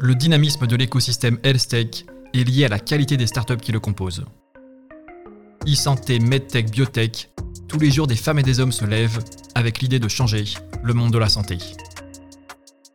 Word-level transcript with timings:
Le 0.00 0.14
dynamisme 0.14 0.68
de 0.68 0.76
l'écosystème 0.76 1.38
HealthTech 1.42 2.06
est 2.32 2.44
lié 2.44 2.64
à 2.64 2.68
la 2.68 2.78
qualité 2.78 3.16
des 3.16 3.26
startups 3.26 3.56
qui 3.56 3.72
le 3.72 3.80
composent. 3.80 4.24
E-santé, 5.66 6.20
MedTech, 6.20 6.70
Biotech, 6.70 7.30
tous 7.66 7.80
les 7.80 7.90
jours 7.90 8.06
des 8.06 8.14
femmes 8.14 8.38
et 8.38 8.44
des 8.44 8.60
hommes 8.60 8.70
se 8.70 8.84
lèvent 8.84 9.18
avec 9.56 9.80
l'idée 9.80 9.98
de 9.98 10.06
changer 10.06 10.44
le 10.84 10.94
monde 10.94 11.12
de 11.12 11.18
la 11.18 11.28
santé. 11.28 11.58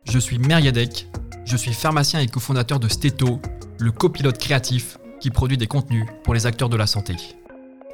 Je 0.04 0.18
suis 0.18 0.38
Meriadec, 0.38 1.06
je 1.44 1.58
suis 1.58 1.74
pharmacien 1.74 2.20
et 2.20 2.26
cofondateur 2.26 2.80
de 2.80 2.88
Steto, 2.88 3.38
le 3.78 3.92
copilote 3.92 4.38
créatif 4.38 4.96
qui 5.20 5.28
produit 5.28 5.58
des 5.58 5.66
contenus 5.66 6.06
pour 6.22 6.32
les 6.32 6.46
acteurs 6.46 6.70
de 6.70 6.76
la 6.78 6.86
santé. 6.86 7.16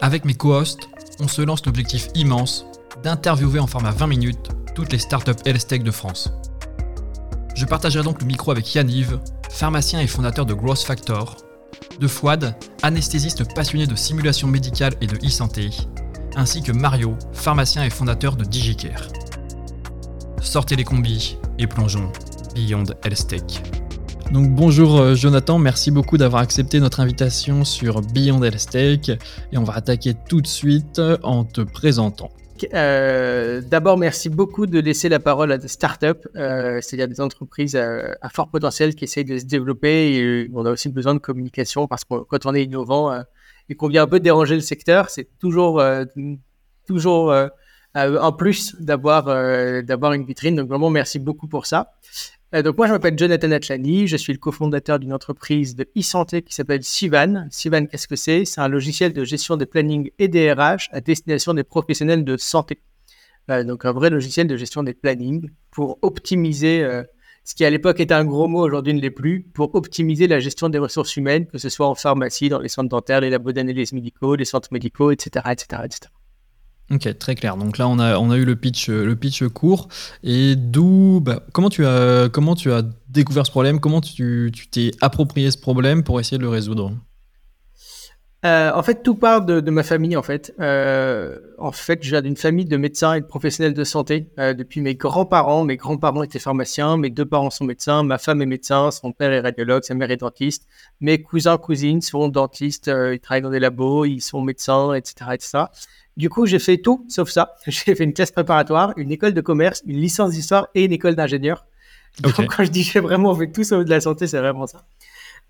Avec 0.00 0.24
mes 0.24 0.34
co-hosts, 0.34 0.88
on 1.18 1.26
se 1.26 1.42
lance 1.42 1.66
l'objectif 1.66 2.06
immense 2.14 2.64
d'interviewer 3.02 3.58
en 3.58 3.66
format 3.66 3.90
20 3.90 4.06
minutes 4.06 4.50
toutes 4.76 4.92
les 4.92 4.98
startups 4.98 5.42
HealthTech 5.44 5.82
de 5.82 5.90
France. 5.90 6.32
Je 7.60 7.66
partagerai 7.66 8.02
donc 8.02 8.22
le 8.22 8.26
micro 8.26 8.52
avec 8.52 8.74
Yanniv, 8.74 9.20
pharmacien 9.50 10.00
et 10.00 10.06
fondateur 10.06 10.46
de 10.46 10.54
Growth 10.54 10.78
Factor, 10.78 11.36
de 12.00 12.08
Fouad, 12.08 12.56
anesthésiste 12.82 13.54
passionné 13.54 13.86
de 13.86 13.94
simulation 13.94 14.48
médicale 14.48 14.94
et 15.02 15.06
de 15.06 15.16
e-santé, 15.16 15.68
ainsi 16.36 16.62
que 16.62 16.72
Mario, 16.72 17.18
pharmacien 17.34 17.84
et 17.84 17.90
fondateur 17.90 18.36
de 18.36 18.44
DigiCare. 18.44 19.08
Sortez 20.40 20.74
les 20.74 20.84
combis 20.84 21.36
et 21.58 21.66
plongeons 21.66 22.10
Beyond 22.54 22.84
HealthTech. 23.04 23.62
Donc 24.32 24.48
bonjour 24.54 24.96
euh, 24.96 25.14
Jonathan, 25.14 25.58
merci 25.58 25.90
beaucoup 25.90 26.16
d'avoir 26.16 26.40
accepté 26.40 26.80
notre 26.80 27.00
invitation 27.00 27.66
sur 27.66 28.00
Beyond 28.00 28.42
HealthTech 28.42 29.10
et 29.52 29.58
on 29.58 29.64
va 29.64 29.74
attaquer 29.74 30.14
tout 30.14 30.40
de 30.40 30.46
suite 30.46 30.98
en 31.22 31.44
te 31.44 31.60
présentant. 31.60 32.30
Euh, 32.74 33.60
d'abord, 33.60 33.96
merci 33.96 34.28
beaucoup 34.28 34.66
de 34.66 34.78
laisser 34.80 35.08
la 35.08 35.20
parole 35.20 35.52
à 35.52 35.58
des 35.58 35.68
startups, 35.68 36.06
euh, 36.36 36.80
c'est-à-dire 36.80 37.08
des 37.08 37.20
entreprises 37.20 37.76
à, 37.76 38.28
fort 38.30 38.48
potentiel 38.48 38.94
qui 38.94 39.04
essayent 39.04 39.24
de 39.24 39.38
se 39.38 39.44
développer. 39.44 40.48
On 40.54 40.64
a 40.66 40.70
aussi 40.70 40.88
besoin 40.88 41.14
de 41.14 41.18
communication 41.18 41.86
parce 41.86 42.04
que 42.04 42.22
quand 42.24 42.46
on 42.46 42.54
est 42.54 42.64
innovant 42.64 43.12
euh, 43.12 43.22
et 43.68 43.74
qu'on 43.74 43.88
vient 43.88 44.02
un 44.02 44.06
peu 44.06 44.20
déranger 44.20 44.54
le 44.54 44.60
secteur, 44.60 45.10
c'est 45.10 45.28
toujours, 45.38 45.82
toujours 46.86 47.32
un 47.94 48.32
plus 48.32 48.74
d'avoir 48.80 49.24
d'avoir 49.84 50.12
une 50.12 50.24
vitrine. 50.24 50.56
Donc 50.56 50.68
vraiment, 50.68 50.90
merci 50.90 51.18
beaucoup 51.18 51.46
pour 51.46 51.66
ça. 51.66 51.92
Euh, 52.54 52.62
donc 52.62 52.76
moi, 52.76 52.88
je 52.88 52.92
m'appelle 52.92 53.16
Jonathan 53.16 53.52
Atchani, 53.52 54.08
je 54.08 54.16
suis 54.16 54.32
le 54.32 54.38
cofondateur 54.38 54.98
d'une 54.98 55.12
entreprise 55.12 55.76
de 55.76 55.88
e-santé 55.96 56.42
qui 56.42 56.52
s'appelle 56.52 56.82
Sivan. 56.82 57.46
Sivan, 57.50 57.86
qu'est-ce 57.86 58.08
que 58.08 58.16
c'est? 58.16 58.44
C'est 58.44 58.60
un 58.60 58.68
logiciel 58.68 59.12
de 59.12 59.24
gestion 59.24 59.56
des 59.56 59.66
plannings 59.66 60.10
et 60.18 60.26
des 60.26 60.52
RH 60.52 60.88
à 60.90 61.00
destination 61.00 61.54
des 61.54 61.62
professionnels 61.62 62.24
de 62.24 62.36
santé. 62.36 62.80
Euh, 63.50 63.62
donc 63.62 63.84
un 63.84 63.92
vrai 63.92 64.10
logiciel 64.10 64.48
de 64.48 64.56
gestion 64.56 64.82
des 64.82 64.94
plannings 64.94 65.48
pour 65.70 65.98
optimiser, 66.02 66.82
euh, 66.82 67.04
ce 67.44 67.54
qui 67.54 67.64
à 67.64 67.70
l'époque 67.70 68.00
était 68.00 68.14
un 68.14 68.24
gros 68.24 68.48
mot, 68.48 68.60
aujourd'hui 68.64 68.94
ne 68.94 69.00
l'est 69.00 69.10
plus, 69.10 69.42
pour 69.54 69.72
optimiser 69.76 70.26
la 70.26 70.40
gestion 70.40 70.68
des 70.68 70.78
ressources 70.78 71.16
humaines, 71.16 71.46
que 71.46 71.58
ce 71.58 71.68
soit 71.68 71.86
en 71.86 71.94
pharmacie, 71.94 72.48
dans 72.48 72.60
les 72.60 72.68
centres 72.68 72.88
dentaires, 72.88 73.20
les 73.20 73.30
labos 73.30 73.52
d'analyse 73.52 73.92
médicaux, 73.92 74.34
les 74.34 74.44
centres 74.44 74.68
médicaux, 74.72 75.12
etc., 75.12 75.46
etc., 75.52 75.82
etc. 75.84 76.19
Ok, 76.92 77.18
très 77.18 77.34
clair. 77.36 77.56
Donc 77.56 77.78
là, 77.78 77.86
on 77.88 77.98
a, 78.00 78.18
on 78.18 78.30
a 78.30 78.36
eu 78.36 78.44
le 78.44 78.56
pitch, 78.56 78.88
le 78.88 79.14
pitch 79.14 79.44
court. 79.48 79.88
Et 80.24 80.56
d'où, 80.56 81.20
bah, 81.22 81.42
comment, 81.52 81.70
tu 81.70 81.86
as, 81.86 82.28
comment 82.32 82.56
tu 82.56 82.72
as 82.72 82.82
découvert 83.08 83.46
ce 83.46 83.50
problème? 83.52 83.78
Comment 83.78 84.00
tu 84.00 84.50
t'es 84.70 84.90
approprié 85.00 85.50
ce 85.52 85.58
problème 85.58 86.02
pour 86.02 86.18
essayer 86.18 86.38
de 86.38 86.42
le 86.42 86.48
résoudre? 86.48 86.92
Euh, 88.46 88.70
en 88.72 88.82
fait, 88.82 89.02
tout 89.02 89.14
part 89.14 89.44
de, 89.44 89.60
de 89.60 89.70
ma 89.70 89.82
famille. 89.82 90.16
En 90.16 90.22
fait, 90.22 90.54
euh, 90.60 91.38
en 91.58 91.72
fait, 91.72 92.02
je 92.02 92.10
viens 92.10 92.22
d'une 92.22 92.36
famille 92.36 92.64
de 92.64 92.76
médecins 92.78 93.14
et 93.14 93.20
de 93.20 93.26
professionnels 93.26 93.74
de 93.74 93.84
santé. 93.84 94.28
Euh, 94.38 94.54
depuis 94.54 94.80
mes 94.80 94.94
grands-parents, 94.94 95.64
mes 95.64 95.76
grands-parents 95.76 96.22
étaient 96.22 96.38
pharmaciens, 96.38 96.96
mes 96.96 97.10
deux 97.10 97.26
parents 97.26 97.50
sont 97.50 97.64
médecins, 97.64 98.02
ma 98.02 98.16
femme 98.16 98.40
est 98.40 98.46
médecin, 98.46 98.90
son 98.90 99.12
père 99.12 99.30
est 99.32 99.40
radiologue, 99.40 99.82
sa 99.84 99.94
mère 99.94 100.10
est 100.10 100.16
dentiste. 100.16 100.66
Mes 101.00 101.20
cousins, 101.20 101.58
cousines 101.58 102.00
sont 102.00 102.28
dentistes, 102.28 102.88
euh, 102.88 103.14
ils 103.14 103.20
travaillent 103.20 103.42
dans 103.42 103.50
des 103.50 103.60
labos, 103.60 104.06
ils 104.06 104.20
sont 104.20 104.40
médecins, 104.40 104.94
etc., 104.94 105.32
etc. 105.34 105.58
Du 106.16 106.30
coup, 106.30 106.46
j'ai 106.46 106.58
fait 106.58 106.78
tout 106.78 107.04
sauf 107.08 107.28
ça. 107.30 107.56
J'ai 107.66 107.94
fait 107.94 108.04
une 108.04 108.14
classe 108.14 108.32
préparatoire, 108.32 108.94
une 108.96 109.12
école 109.12 109.34
de 109.34 109.40
commerce, 109.42 109.82
une 109.86 109.98
licence 109.98 110.30
d'histoire 110.30 110.68
et 110.74 110.84
une 110.84 110.92
école 110.92 111.14
d'ingénieur. 111.14 111.66
Donc, 112.20 112.34
quand 112.46 112.64
je 112.64 112.70
dis 112.70 112.82
j'ai 112.82 113.00
vraiment 113.00 113.34
fait 113.34 113.52
tout 113.52 113.64
sauf 113.64 113.84
de 113.84 113.90
la 113.90 114.00
santé, 114.00 114.26
c'est 114.26 114.38
vraiment 114.38 114.66
ça. 114.66 114.84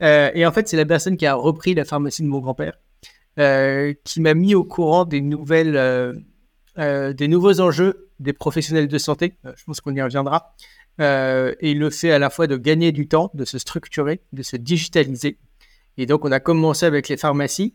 Euh, 0.02 0.30
et 0.34 0.46
en 0.46 0.52
fait, 0.52 0.68
c'est 0.68 0.76
la 0.76 0.86
personne 0.86 1.16
qui 1.16 1.26
a 1.26 1.34
repris 1.34 1.74
la 1.74 1.84
pharmacie 1.84 2.22
de 2.22 2.28
mon 2.28 2.38
grand-père, 2.38 2.78
euh, 3.38 3.92
qui 4.04 4.20
m'a 4.20 4.34
mis 4.34 4.54
au 4.54 4.64
courant 4.64 5.04
des 5.04 5.20
nouvelles, 5.20 5.76
euh, 6.78 7.12
des 7.12 7.28
nouveaux 7.28 7.60
enjeux 7.60 8.08
des 8.18 8.32
professionnels 8.32 8.88
de 8.88 8.98
santé. 8.98 9.36
je 9.44 9.64
pense 9.64 9.80
qu'on 9.80 9.94
y 9.94 10.02
reviendra. 10.02 10.54
et 10.98 11.74
le 11.74 11.90
fait 11.90 12.10
à 12.10 12.18
la 12.18 12.30
fois 12.30 12.46
de 12.46 12.56
gagner 12.56 12.92
du 12.92 13.08
temps, 13.08 13.30
de 13.34 13.44
se 13.44 13.58
structurer, 13.58 14.20
de 14.32 14.42
se 14.42 14.56
digitaliser. 14.56 15.38
Et 15.96 16.06
donc, 16.06 16.24
on 16.24 16.32
a 16.32 16.40
commencé 16.40 16.86
avec 16.86 17.08
les 17.08 17.16
pharmacies 17.16 17.74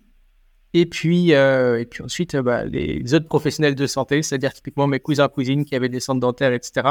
et 0.74 0.86
puis, 0.86 1.32
et 1.32 1.88
puis 1.90 2.04
ensuite, 2.04 2.36
bah, 2.36 2.66
les 2.66 3.14
autres 3.14 3.28
professionnels 3.28 3.76
de 3.76 3.88
santé, 3.88 4.22
c'est-à-dire 4.22 4.54
typiquement 4.54 4.88
mes 4.88 5.00
cousins, 5.00 5.28
cousines 5.28 5.66
qui 5.66 5.76
avaient 5.76 5.90
des 5.90 6.00
centres 6.00 6.20
dentaires, 6.20 6.54
etc., 6.54 6.88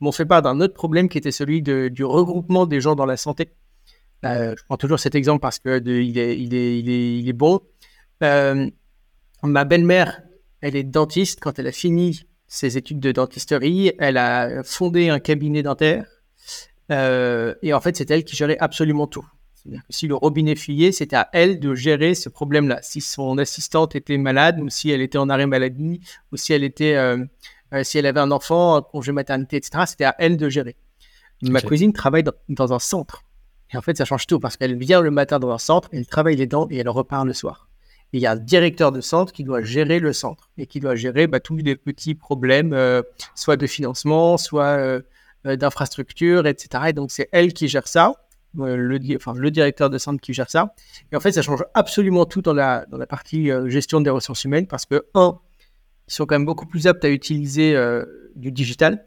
m'ont 0.00 0.12
fait 0.12 0.26
part 0.26 0.42
d'un 0.42 0.60
autre 0.60 0.74
problème 0.74 1.08
qui 1.08 1.18
était 1.18 1.32
celui 1.32 1.62
du 1.62 2.04
regroupement 2.04 2.66
des 2.66 2.80
gens 2.80 2.96
dans 2.96 3.06
la 3.06 3.16
santé. 3.16 3.50
Euh, 4.24 4.54
je 4.56 4.64
prends 4.64 4.76
toujours 4.76 4.98
cet 4.98 5.14
exemple 5.14 5.40
parce 5.40 5.58
que 5.58 5.80
il, 5.84 6.18
est, 6.18 6.38
il, 6.38 6.54
est, 6.54 6.78
il, 6.78 6.90
est, 6.90 7.18
il 7.18 7.28
est 7.28 7.32
bon. 7.32 7.60
ma 8.20 9.64
belle-mère, 9.64 10.22
elle 10.60 10.76
est 10.76 10.84
dentiste. 10.84 11.40
Quand 11.40 11.58
elle 11.58 11.68
a 11.68 11.72
fini 11.72 12.24
ses 12.46 12.76
études 12.76 13.00
de 13.00 13.12
dentisterie, 13.12 13.92
elle 13.98 14.16
a 14.16 14.62
fondé 14.64 15.08
un 15.08 15.20
cabinet 15.20 15.62
dentaire. 15.62 16.06
et 16.90 17.72
en 17.72 17.80
fait, 17.80 17.96
c'est 17.96 18.10
elle 18.10 18.24
qui 18.24 18.36
gérait 18.36 18.58
absolument 18.58 19.06
tout. 19.06 19.26
C'est-à-dire 19.58 19.80
que 19.80 19.94
si 19.94 20.06
le 20.06 20.14
robinet 20.14 20.54
fuyait, 20.54 20.92
c'était 20.92 21.16
à 21.16 21.28
elle 21.32 21.58
de 21.58 21.74
gérer 21.74 22.14
ce 22.14 22.28
problème-là. 22.28 22.78
Si 22.82 23.00
son 23.00 23.38
assistante 23.38 23.96
était 23.96 24.16
malade, 24.16 24.60
ou 24.60 24.68
si 24.68 24.90
elle 24.90 25.00
était 25.00 25.18
en 25.18 25.28
arrêt 25.28 25.46
maladie, 25.46 26.00
ou 26.32 26.36
si 26.36 26.52
elle 26.52 26.62
était, 26.62 26.94
euh, 26.94 27.24
euh, 27.74 27.82
si 27.82 27.98
elle 27.98 28.06
avait 28.06 28.20
un 28.20 28.30
enfant, 28.30 28.76
un 28.76 28.82
congé 28.82 29.10
maternité, 29.10 29.56
etc., 29.56 29.84
c'était 29.86 30.04
à 30.04 30.14
elle 30.18 30.36
de 30.36 30.48
gérer. 30.48 30.76
Ma 31.42 31.60
cousine 31.60 31.92
travaille 31.92 32.24
dans, 32.48 32.72
un 32.72 32.78
centre. 32.78 33.24
Et 33.72 33.76
en 33.76 33.82
fait, 33.82 33.96
ça 33.96 34.04
change 34.04 34.26
tout 34.26 34.40
parce 34.40 34.56
qu'elle 34.56 34.76
vient 34.78 35.00
le 35.00 35.10
matin 35.10 35.38
dans 35.38 35.50
un 35.50 35.58
centre, 35.58 35.88
elle 35.92 36.06
travaille 36.06 36.36
les 36.36 36.46
dents 36.46 36.66
et 36.70 36.78
elle 36.78 36.88
repart 36.88 37.26
le 37.26 37.32
soir. 37.32 37.68
Et 38.12 38.18
il 38.18 38.20
y 38.20 38.26
a 38.26 38.32
un 38.32 38.36
directeur 38.36 38.92
de 38.92 39.00
centre 39.00 39.32
qui 39.32 39.44
doit 39.44 39.62
gérer 39.62 39.98
le 39.98 40.12
centre 40.12 40.50
et 40.56 40.66
qui 40.66 40.80
doit 40.80 40.94
gérer 40.94 41.26
bah, 41.26 41.40
tous 41.40 41.56
les 41.56 41.76
petits 41.76 42.14
problèmes, 42.14 42.72
euh, 42.72 43.02
soit 43.34 43.56
de 43.56 43.66
financement, 43.66 44.38
soit 44.38 45.02
d'infrastructure, 45.44 46.46
etc. 46.46 46.84
Et 46.88 46.92
donc, 46.92 47.10
c'est 47.10 47.28
elle 47.32 47.52
qui 47.52 47.68
gère 47.68 47.86
ça 47.86 48.14
le, 48.54 49.16
enfin, 49.16 49.34
le 49.34 49.50
directeur 49.50 49.90
de 49.90 49.98
centre 49.98 50.20
qui 50.20 50.32
gère 50.32 50.50
ça. 50.50 50.74
Et 51.12 51.16
en 51.16 51.20
fait, 51.20 51.32
ça 51.32 51.42
change 51.42 51.64
absolument 51.74 52.24
tout 52.24 52.42
dans 52.42 52.54
la, 52.54 52.86
dans 52.86 52.98
la 52.98 53.06
partie 53.06 53.50
euh, 53.50 53.68
gestion 53.68 54.00
des 54.00 54.10
ressources 54.10 54.44
humaines 54.44 54.66
parce 54.66 54.86
que, 54.86 55.06
un, 55.14 55.38
ils 56.08 56.14
sont 56.14 56.26
quand 56.26 56.36
même 56.36 56.46
beaucoup 56.46 56.66
plus 56.66 56.86
aptes 56.86 57.04
à 57.04 57.10
utiliser 57.10 57.76
euh, 57.76 58.04
du 58.34 58.52
digital. 58.52 59.06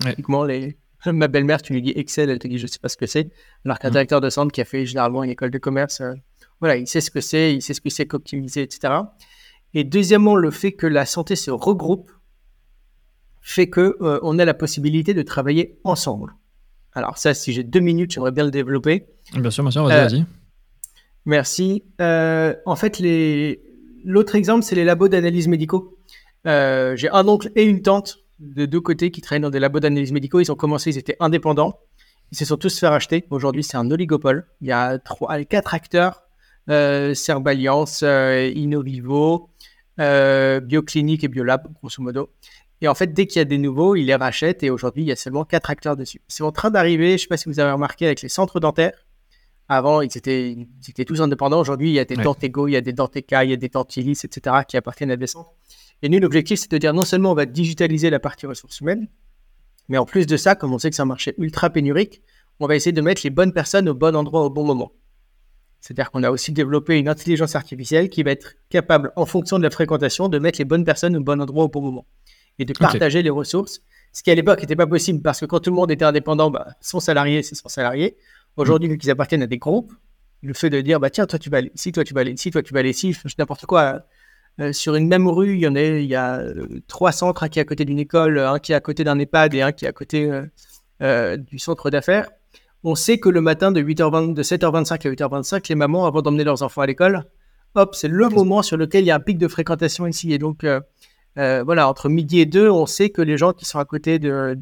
Typiquement, 0.00 0.44
les... 0.44 0.78
ma 1.06 1.28
belle-mère, 1.28 1.62
tu 1.62 1.72
lui 1.72 1.82
dis 1.82 1.92
Excel, 1.96 2.30
elle 2.30 2.38
te 2.38 2.48
dit 2.48 2.58
je 2.58 2.66
sais 2.66 2.78
pas 2.78 2.88
ce 2.88 2.96
que 2.96 3.06
c'est. 3.06 3.30
Alors 3.64 3.78
qu'un 3.78 3.88
mmh. 3.88 3.92
directeur 3.92 4.20
de 4.20 4.30
centre 4.30 4.52
qui 4.52 4.60
a 4.60 4.64
fait 4.64 4.86
généralement 4.86 5.22
une 5.22 5.30
école 5.30 5.50
de 5.50 5.58
commerce, 5.58 6.00
euh, 6.00 6.14
voilà, 6.60 6.76
il 6.76 6.86
sait 6.86 7.00
ce 7.00 7.10
que 7.10 7.20
c'est, 7.20 7.54
il 7.54 7.62
sait 7.62 7.74
ce 7.74 7.80
que 7.80 7.90
c'est 7.90 8.06
qu'optimiser, 8.06 8.62
etc. 8.62 8.94
Et 9.72 9.84
deuxièmement, 9.84 10.36
le 10.36 10.50
fait 10.50 10.72
que 10.72 10.86
la 10.86 11.06
santé 11.06 11.36
se 11.36 11.50
regroupe 11.50 12.10
fait 13.40 13.70
que 13.70 13.96
on 14.22 14.38
a 14.38 14.44
la 14.44 14.52
possibilité 14.52 15.14
de 15.14 15.22
travailler 15.22 15.78
ensemble. 15.84 16.34
Alors 16.92 17.18
ça, 17.18 17.34
si 17.34 17.52
j'ai 17.52 17.62
deux 17.62 17.80
minutes, 17.80 18.12
j'aimerais 18.12 18.32
bien 18.32 18.44
le 18.44 18.50
développer. 18.50 19.06
Bien 19.34 19.50
sûr, 19.50 19.62
bien 19.62 19.70
sûr, 19.70 19.84
vas-y, 19.84 19.96
euh, 19.96 20.08
vas-y. 20.08 20.26
Merci. 21.24 21.84
Euh, 22.00 22.54
en 22.66 22.76
fait, 22.76 22.98
les... 22.98 23.62
l'autre 24.04 24.34
exemple, 24.34 24.64
c'est 24.64 24.74
les 24.74 24.84
labos 24.84 25.08
d'analyse 25.08 25.46
médicaux. 25.48 25.98
Euh, 26.46 26.96
j'ai 26.96 27.10
un 27.10 27.28
oncle 27.28 27.52
et 27.54 27.64
une 27.64 27.82
tante 27.82 28.18
de 28.40 28.66
deux 28.66 28.80
côtés 28.80 29.10
qui 29.10 29.20
travaillent 29.20 29.42
dans 29.42 29.50
des 29.50 29.60
labos 29.60 29.80
d'analyse 29.80 30.12
médicaux. 30.12 30.40
Ils 30.40 30.50
ont 30.50 30.56
commencé, 30.56 30.90
ils 30.90 30.98
étaient 30.98 31.16
indépendants. 31.20 31.78
Ils 32.32 32.38
se 32.38 32.44
sont 32.44 32.56
tous 32.56 32.78
fait 32.78 32.88
racheter. 32.88 33.26
Aujourd'hui, 33.30 33.62
c'est 33.62 33.76
un 33.76 33.90
oligopole. 33.90 34.46
Il 34.60 34.68
y 34.68 34.72
a 34.72 34.98
trois, 34.98 35.42
quatre 35.44 35.74
acteurs 35.74 36.22
euh, 36.68 37.14
Cerballiance, 37.14 38.02
Innovivo, 38.02 39.50
Bioclinique 39.98 41.24
et 41.24 41.28
Biolab, 41.28 41.72
grosso 41.80 42.02
modo. 42.02 42.30
Et 42.80 42.88
en 42.88 42.94
fait, 42.94 43.12
dès 43.12 43.26
qu'il 43.26 43.40
y 43.40 43.42
a 43.42 43.44
des 43.44 43.58
nouveaux, 43.58 43.94
ils 43.94 44.06
les 44.06 44.14
rachètent 44.14 44.62
et 44.62 44.70
aujourd'hui, 44.70 45.02
il 45.02 45.06
y 45.06 45.12
a 45.12 45.16
seulement 45.16 45.44
quatre 45.44 45.70
acteurs 45.70 45.96
dessus. 45.96 46.22
C'est 46.28 46.42
en 46.42 46.52
train 46.52 46.70
d'arriver, 46.70 47.08
je 47.08 47.12
ne 47.14 47.18
sais 47.18 47.26
pas 47.26 47.36
si 47.36 47.48
vous 47.48 47.60
avez 47.60 47.72
remarqué, 47.72 48.06
avec 48.06 48.22
les 48.22 48.28
centres 48.28 48.58
dentaires. 48.58 49.06
Avant, 49.68 50.00
ils 50.00 50.16
étaient, 50.16 50.52
ils 50.52 50.66
étaient 50.88 51.04
tous 51.04 51.20
indépendants. 51.20 51.60
Aujourd'hui, 51.60 51.90
il 51.90 51.94
y 51.94 51.98
a 51.98 52.04
des 52.04 52.16
ouais. 52.16 52.24
Dantego, 52.24 52.66
il 52.66 52.72
y 52.72 52.76
a 52.76 52.80
des 52.80 52.92
Danteka, 52.92 53.44
il 53.44 53.50
y 53.50 53.52
a 53.52 53.56
des 53.56 53.68
Dantilis, 53.68 54.18
etc., 54.24 54.56
qui 54.66 54.76
appartiennent 54.76 55.10
à 55.10 55.16
des 55.16 55.26
centres. 55.26 55.52
Et 56.02 56.08
nous, 56.08 56.18
l'objectif, 56.18 56.60
c'est 56.60 56.70
de 56.70 56.78
dire 56.78 56.94
non 56.94 57.04
seulement 57.04 57.32
on 57.32 57.34
va 57.34 57.46
digitaliser 57.46 58.10
la 58.10 58.18
partie 58.18 58.46
ressources 58.46 58.80
humaines, 58.80 59.08
mais 59.88 59.98
en 59.98 60.06
plus 60.06 60.26
de 60.26 60.36
ça, 60.36 60.54
comme 60.54 60.72
on 60.72 60.78
sait 60.78 60.90
que 60.90 60.96
c'est 60.96 61.02
un 61.02 61.06
marché 61.06 61.34
ultra 61.38 61.70
pénurique, 61.70 62.22
on 62.60 62.66
va 62.66 62.76
essayer 62.76 62.92
de 62.92 63.00
mettre 63.00 63.22
les 63.24 63.30
bonnes 63.30 63.52
personnes 63.52 63.88
au 63.88 63.94
bon 63.94 64.14
endroit 64.14 64.44
au 64.44 64.50
bon 64.50 64.64
moment. 64.64 64.92
C'est-à-dire 65.80 66.10
qu'on 66.10 66.22
a 66.22 66.30
aussi 66.30 66.52
développé 66.52 66.98
une 66.98 67.08
intelligence 67.08 67.56
artificielle 67.56 68.10
qui 68.10 68.22
va 68.22 68.30
être 68.30 68.54
capable, 68.68 69.12
en 69.16 69.24
fonction 69.24 69.58
de 69.58 69.62
la 69.62 69.70
fréquentation, 69.70 70.28
de 70.28 70.38
mettre 70.38 70.58
les 70.58 70.66
bonnes 70.66 70.84
personnes 70.84 71.16
au 71.16 71.20
bon 71.20 71.40
endroit 71.40 71.64
au 71.64 71.68
bon 71.68 71.80
moment 71.80 72.06
et 72.58 72.64
de 72.64 72.74
partager 72.74 73.22
les 73.22 73.30
ressources. 73.30 73.80
Ce 74.12 74.22
qui 74.22 74.30
à 74.30 74.34
l'époque 74.34 74.60
n'était 74.60 74.76
pas 74.76 74.86
possible 74.86 75.22
parce 75.22 75.40
que 75.40 75.46
quand 75.46 75.60
tout 75.60 75.70
le 75.70 75.76
monde 75.76 75.90
était 75.90 76.04
indépendant, 76.04 76.50
bah, 76.50 76.68
son 76.80 77.00
salarié, 77.00 77.42
c'est 77.42 77.54
son 77.54 77.68
salarié. 77.68 78.16
Aujourd'hui, 78.56 78.88
vu 78.88 78.98
qu'ils 78.98 79.10
appartiennent 79.10 79.42
à 79.42 79.46
des 79.46 79.58
groupes, 79.58 79.92
le 80.42 80.52
fait 80.52 80.70
de 80.70 80.80
dire, 80.80 81.00
bah 81.00 81.10
tiens, 81.10 81.26
toi 81.26 81.38
tu 81.38 81.48
vas 81.50 81.58
aller 81.58 81.72
ici, 81.74 81.92
toi 81.92 82.04
tu 82.04 82.12
vas 82.12 82.20
aller 82.20 82.32
ici, 82.32 82.50
toi 82.50 82.62
tu 82.62 82.72
vas 82.74 82.80
aller 82.80 82.90
ici, 82.90 83.16
n'importe 83.38 83.66
quoi. 83.66 84.06
Euh, 84.60 84.72
sur 84.72 84.94
une 84.94 85.08
même 85.08 85.26
rue, 85.26 85.54
il 85.54 85.60
y 85.60 85.66
en 85.66 85.74
a, 85.74 85.80
il 85.80 86.06
y 86.06 86.14
a 86.14 86.38
euh, 86.38 86.66
trois 86.86 87.12
centres, 87.12 87.42
un 87.42 87.48
qui 87.48 87.58
est 87.58 87.62
à 87.62 87.64
côté 87.64 87.84
d'une 87.84 87.98
école, 87.98 88.38
un 88.38 88.58
qui 88.58 88.72
est 88.72 88.74
à 88.74 88.80
côté 88.80 89.04
d'un 89.04 89.18
EHPAD 89.18 89.54
et 89.54 89.62
un 89.62 89.72
qui 89.72 89.86
est 89.86 89.88
à 89.88 89.92
côté 89.92 90.30
euh, 91.02 91.36
du 91.38 91.58
centre 91.58 91.88
d'affaires. 91.88 92.30
On 92.84 92.94
sait 92.94 93.18
que 93.18 93.28
le 93.30 93.40
matin 93.40 93.72
de 93.72 93.80
8h20, 93.80 94.34
de 94.34 94.42
7h25 94.42 94.92
à 94.92 95.10
8h25, 95.10 95.66
les 95.68 95.74
mamans, 95.74 96.06
avant 96.06 96.20
d'emmener 96.20 96.44
leurs 96.44 96.62
enfants 96.62 96.82
à 96.82 96.86
l'école, 96.86 97.24
hop, 97.74 97.94
c'est 97.94 98.08
le 98.08 98.28
moment 98.28 98.62
sur 98.62 98.76
lequel 98.76 99.04
il 99.04 99.06
y 99.06 99.10
a 99.10 99.16
un 99.16 99.20
pic 99.20 99.38
de 99.38 99.48
fréquentation 99.48 100.06
ici. 100.06 100.32
Et 100.32 100.38
donc, 100.38 100.66
voilà, 101.36 101.88
entre 101.88 102.08
midi 102.08 102.40
et 102.40 102.46
deux, 102.46 102.70
on 102.70 102.86
sait 102.86 103.10
que 103.10 103.22
les 103.22 103.36
gens 103.36 103.52
qui 103.52 103.64
sont 103.64 103.78
à 103.78 103.84
côté 103.84 104.18
de, 104.18 104.54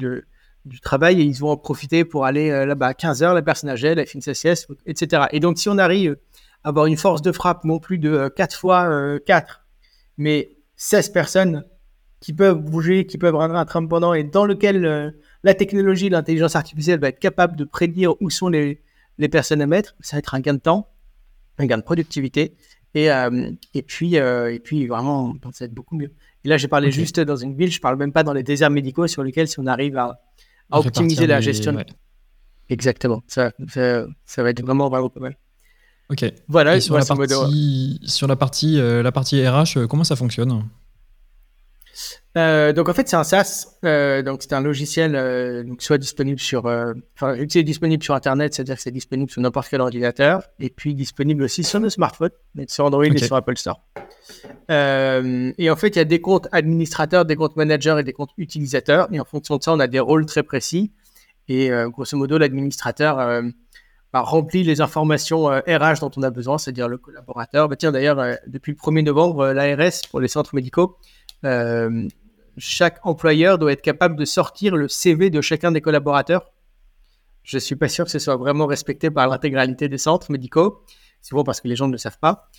du 0.65 0.79
travail, 0.81 1.21
ils 1.21 1.33
vont 1.33 1.51
en 1.51 1.57
profiter 1.57 2.03
pour 2.03 2.25
aller 2.25 2.65
là-bas 2.65 2.87
à 2.87 2.93
15h, 2.93 3.33
la 3.33 3.41
personne 3.41 3.69
âgée, 3.69 3.95
la 3.95 4.05
fin 4.05 4.19
de 4.19 4.23
sa 4.23 4.33
sieste, 4.33 4.67
etc. 4.85 5.23
Et 5.31 5.39
donc, 5.39 5.57
si 5.57 5.69
on 5.69 5.77
arrive 5.77 6.17
à 6.65 6.69
avoir 6.69 6.87
une 6.87 6.97
force 6.97 7.21
de 7.21 7.31
frappe 7.31 7.63
non 7.63 7.79
plus 7.79 7.99
de 7.99 8.29
4 8.35 8.55
fois 8.55 9.19
4, 9.25 9.58
mais 10.19 10.49
16 10.75 11.09
personnes 11.09 11.63
qui 12.19 12.33
peuvent 12.33 12.59
bouger, 12.59 13.05
qui 13.05 13.17
peuvent 13.17 13.35
rendre 13.35 13.55
un 13.55 13.65
train 13.65 13.85
pendant 13.85 14.13
et 14.13 14.23
dans 14.23 14.45
lequel 14.45 14.85
euh, 14.85 15.09
la 15.43 15.53
technologie, 15.53 16.09
l'intelligence 16.09 16.55
artificielle 16.55 16.99
va 16.99 17.07
être 17.07 17.19
capable 17.19 17.55
de 17.55 17.63
prédire 17.63 18.21
où 18.21 18.29
sont 18.29 18.49
les, 18.49 18.81
les, 19.17 19.29
personnes 19.29 19.61
à 19.61 19.65
mettre, 19.65 19.95
ça 20.01 20.17
va 20.17 20.19
être 20.19 20.35
un 20.35 20.41
gain 20.41 20.53
de 20.53 20.59
temps, 20.59 20.89
un 21.57 21.65
gain 21.65 21.77
de 21.77 21.83
productivité 21.83 22.57
et, 22.93 23.09
euh, 23.09 23.51
et, 23.73 23.81
puis, 23.81 24.17
euh, 24.17 24.53
et 24.53 24.59
puis 24.59 24.87
vraiment, 24.87 25.33
ça 25.53 25.63
va 25.63 25.65
être 25.67 25.73
beaucoup 25.73 25.95
mieux. 25.95 26.11
Et 26.43 26.49
là, 26.49 26.57
j'ai 26.57 26.67
parlé 26.67 26.91
juste 26.91 27.19
dans 27.21 27.37
une 27.37 27.55
ville, 27.55 27.71
je 27.71 27.79
parle 27.79 27.97
même 27.97 28.11
pas 28.11 28.23
dans 28.23 28.33
les 28.33 28.43
déserts 28.43 28.69
médicaux 28.69 29.07
sur 29.07 29.23
lesquels 29.23 29.47
si 29.47 29.59
on 29.59 29.67
arrive 29.67 29.97
à, 29.97 30.19
optimiser 30.71 31.27
la 31.27 31.39
gestion. 31.39 31.77
Exactement, 32.67 33.23
ça, 33.25 33.51
ça, 33.67 34.05
ça, 34.25 34.43
va 34.43 34.49
être 34.51 34.61
vraiment, 34.61 34.89
vraiment 34.89 35.09
pas 35.09 35.21
mal. 35.21 35.37
Ok. 36.09 36.25
Voilà. 36.47 36.79
sur, 36.81 36.97
la 36.97 37.05
partie, 37.05 37.99
sur 38.05 38.27
la 38.27 38.35
partie, 38.35 38.77
la 38.77 39.11
partie 39.11 39.47
RH, 39.47 39.87
comment 39.87 40.03
ça 40.03 40.15
fonctionne 40.15 40.63
euh, 42.37 42.73
donc 42.73 42.87
en 42.89 42.93
fait 42.93 43.09
c'est 43.09 43.15
un 43.15 43.23
SaaS, 43.23 43.79
euh, 43.83 44.21
donc 44.21 44.43
c'est 44.43 44.53
un 44.53 44.61
logiciel 44.61 45.15
euh, 45.15 45.63
donc 45.63 45.81
soit 45.81 45.97
disponible 45.97 46.39
sur, 46.39 46.65
enfin 47.15 47.35
c'est 47.49 47.63
disponible 47.63 48.03
sur 48.03 48.13
internet, 48.13 48.53
c'est-à-dire 48.53 48.75
que 48.75 48.81
c'est 48.81 48.91
disponible 48.91 49.31
sur 49.31 49.41
n'importe 49.41 49.67
quel 49.69 49.81
ordinateur, 49.81 50.43
et 50.59 50.69
puis 50.69 50.93
disponible 50.93 51.41
aussi 51.43 51.63
sur 51.63 51.79
nos 51.79 51.89
smartphones, 51.89 52.29
sur 52.67 52.85
Android 52.85 53.05
et 53.05 53.17
sur 53.17 53.35
Apple 53.35 53.57
Store. 53.57 53.81
et 54.69 55.69
en 55.69 55.75
fait 55.75 55.87
il 55.87 55.95
y 55.95 55.99
a 55.99 56.05
des 56.05 56.21
comptes 56.21 56.47
administrateurs, 56.51 57.25
des 57.25 57.35
comptes 57.35 57.55
managers 57.55 57.97
et 57.99 58.03
des 58.03 58.13
comptes 58.13 58.31
utilisateurs, 58.37 59.07
et 59.11 59.19
en 59.19 59.25
fonction 59.25 59.57
de 59.57 59.63
ça 59.63 59.73
on 59.73 59.79
a 59.79 59.87
des 59.87 59.99
rôles 59.99 60.25
très 60.25 60.43
précis. 60.43 60.91
Et 61.51 61.71
grosso 61.87 62.15
modo 62.15 62.37
l'administrateur 62.37 63.41
bah, 64.13 64.21
remplit 64.21 64.63
les 64.63 64.81
informations 64.81 65.45
RH 65.47 65.99
dont 66.01 66.11
on 66.17 66.23
a 66.23 66.29
besoin, 66.31 66.57
c'est-à-dire 66.57 66.87
le 66.87 66.97
collaborateur. 66.97 67.69
Bah, 67.69 67.75
tiens 67.75 67.91
d'ailleurs 67.91 68.37
depuis 68.47 68.71
le 68.71 68.77
1er 68.77 69.03
novembre 69.03 69.47
l'ARS 69.51 70.01
pour 70.09 70.19
les 70.19 70.27
centres 70.27 70.55
médicaux 70.55 70.97
euh, 71.45 72.07
chaque 72.57 72.99
employeur 73.03 73.57
doit 73.57 73.71
être 73.71 73.81
capable 73.81 74.15
de 74.15 74.25
sortir 74.25 74.75
le 74.75 74.87
CV 74.87 75.29
de 75.29 75.41
chacun 75.41 75.71
des 75.71 75.81
collaborateurs. 75.81 76.51
Je 77.43 77.57
ne 77.57 77.59
suis 77.59 77.75
pas 77.75 77.87
sûr 77.87 78.05
que 78.05 78.11
ce 78.11 78.19
soit 78.19 78.35
vraiment 78.35 78.65
respecté 78.65 79.09
par 79.09 79.27
l'intégralité 79.27 79.87
des 79.87 79.97
centres 79.97 80.31
médicaux, 80.31 80.83
souvent 81.21 81.43
parce 81.43 81.61
que 81.61 81.67
les 81.67 81.75
gens 81.75 81.87
ne 81.87 81.93
le 81.93 81.97
savent 81.97 82.19
pas. 82.19 82.49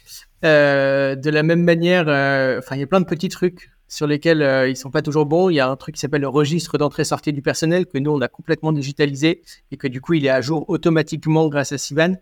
Euh, 0.44 1.14
de 1.16 1.30
la 1.30 1.42
même 1.42 1.62
manière, 1.62 2.08
euh, 2.08 2.58
enfin, 2.58 2.76
il 2.76 2.80
y 2.80 2.82
a 2.82 2.86
plein 2.86 3.00
de 3.00 3.06
petits 3.06 3.28
trucs 3.28 3.70
sur 3.90 4.06
lesquels 4.06 4.40
ils 4.40 4.70
ils 4.70 4.76
sont 4.76 4.90
pas 4.90 5.02
toujours 5.02 5.26
bons. 5.26 5.50
Il 5.50 5.56
y 5.56 5.60
a 5.60 5.68
un 5.68 5.76
truc 5.76 5.96
qui 5.96 6.00
s'appelle 6.00 6.22
le 6.22 6.28
registre 6.28 6.78
d'entrée-sortie 6.78 7.34
du 7.34 7.42
personnel 7.42 7.84
que 7.84 7.98
nous 7.98 8.10
on 8.10 8.20
a 8.22 8.28
complètement 8.28 8.72
digitalisé 8.72 9.42
et 9.70 9.76
que 9.76 9.86
du 9.86 10.00
coup 10.00 10.14
il 10.14 10.24
est 10.24 10.30
à 10.30 10.40
jour 10.40 10.64
automatiquement 10.68 11.48
grâce 11.48 11.72
à 11.72 11.78
Sivan. 11.78 12.14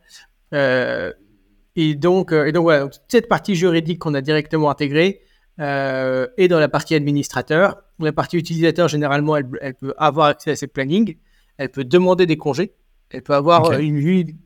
et 0.53 1.95
donc, 1.95 2.33
et 2.33 2.51
donc 2.51 2.65
voilà, 2.65 2.89
cette 3.07 3.29
partie 3.29 3.55
juridique 3.55 4.01
qu'on 4.01 4.15
a 4.15 4.21
directement 4.21 4.69
intégrée, 4.69 5.23
euh, 5.61 6.29
et 6.37 6.47
dans 6.49 6.61
la 6.61 6.69
partie 6.69 6.95
administrateur. 6.95 7.83
La 7.99 8.13
partie 8.13 8.37
utilisateur, 8.37 8.87
généralement, 8.87 9.37
elle, 9.37 9.75
peut 9.75 9.93
avoir 9.97 10.29
accès 10.29 10.53
à 10.53 10.57
ses 10.57 10.69
plannings, 10.69 11.17
elle 11.57 11.71
peut 11.71 11.85
demander 11.85 12.27
des 12.27 12.37
congés, 12.37 12.75
elle 13.11 13.23
peut 13.23 13.35
avoir 13.35 13.73
une 13.73 13.99
vue 13.99 14.37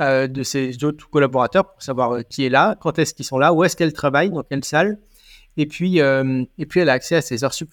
euh, 0.00 0.26
de 0.28 0.42
ses 0.42 0.82
autres 0.82 1.10
collaborateurs 1.10 1.70
pour 1.70 1.82
savoir 1.82 2.12
euh, 2.12 2.22
qui 2.22 2.46
est 2.46 2.48
là, 2.48 2.76
quand 2.80 2.98
est-ce 2.98 3.12
qu'ils 3.12 3.26
sont 3.26 3.38
là, 3.38 3.52
où 3.52 3.64
est-ce 3.64 3.76
qu'elle 3.76 3.92
travaille, 3.92 4.30
dans 4.30 4.42
quelle 4.42 4.64
salle, 4.64 4.98
et 5.56 5.66
puis, 5.66 5.98
et 5.98 6.66
puis 6.66 6.80
elle 6.80 6.88
a 6.88 6.92
accès 6.92 7.16
à 7.16 7.22
ses 7.22 7.44
heures 7.44 7.54
sup. 7.54 7.72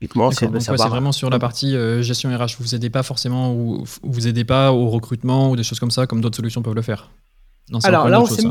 c'est 0.00 0.46
vraiment 0.46 1.12
sur 1.12 1.30
la 1.30 1.38
partie 1.38 1.76
gestion 2.02 2.30
RH. 2.36 2.56
Vous 2.60 2.74
aidez 2.74 2.90
pas 2.90 3.02
forcément 3.02 3.52
ou 3.54 3.84
vous 4.02 4.28
aidez 4.28 4.44
pas 4.44 4.72
au 4.72 4.88
recrutement 4.88 5.50
ou 5.50 5.56
des 5.56 5.64
choses 5.64 5.80
comme 5.80 5.90
ça, 5.90 6.06
comme 6.06 6.20
d'autres 6.20 6.36
solutions 6.36 6.62
peuvent 6.62 6.74
le 6.74 6.82
faire. 6.82 7.10
Non, 7.70 7.80
Alors 7.80 8.08
là, 8.08 8.20
on 8.20 8.26
s'est 8.26 8.44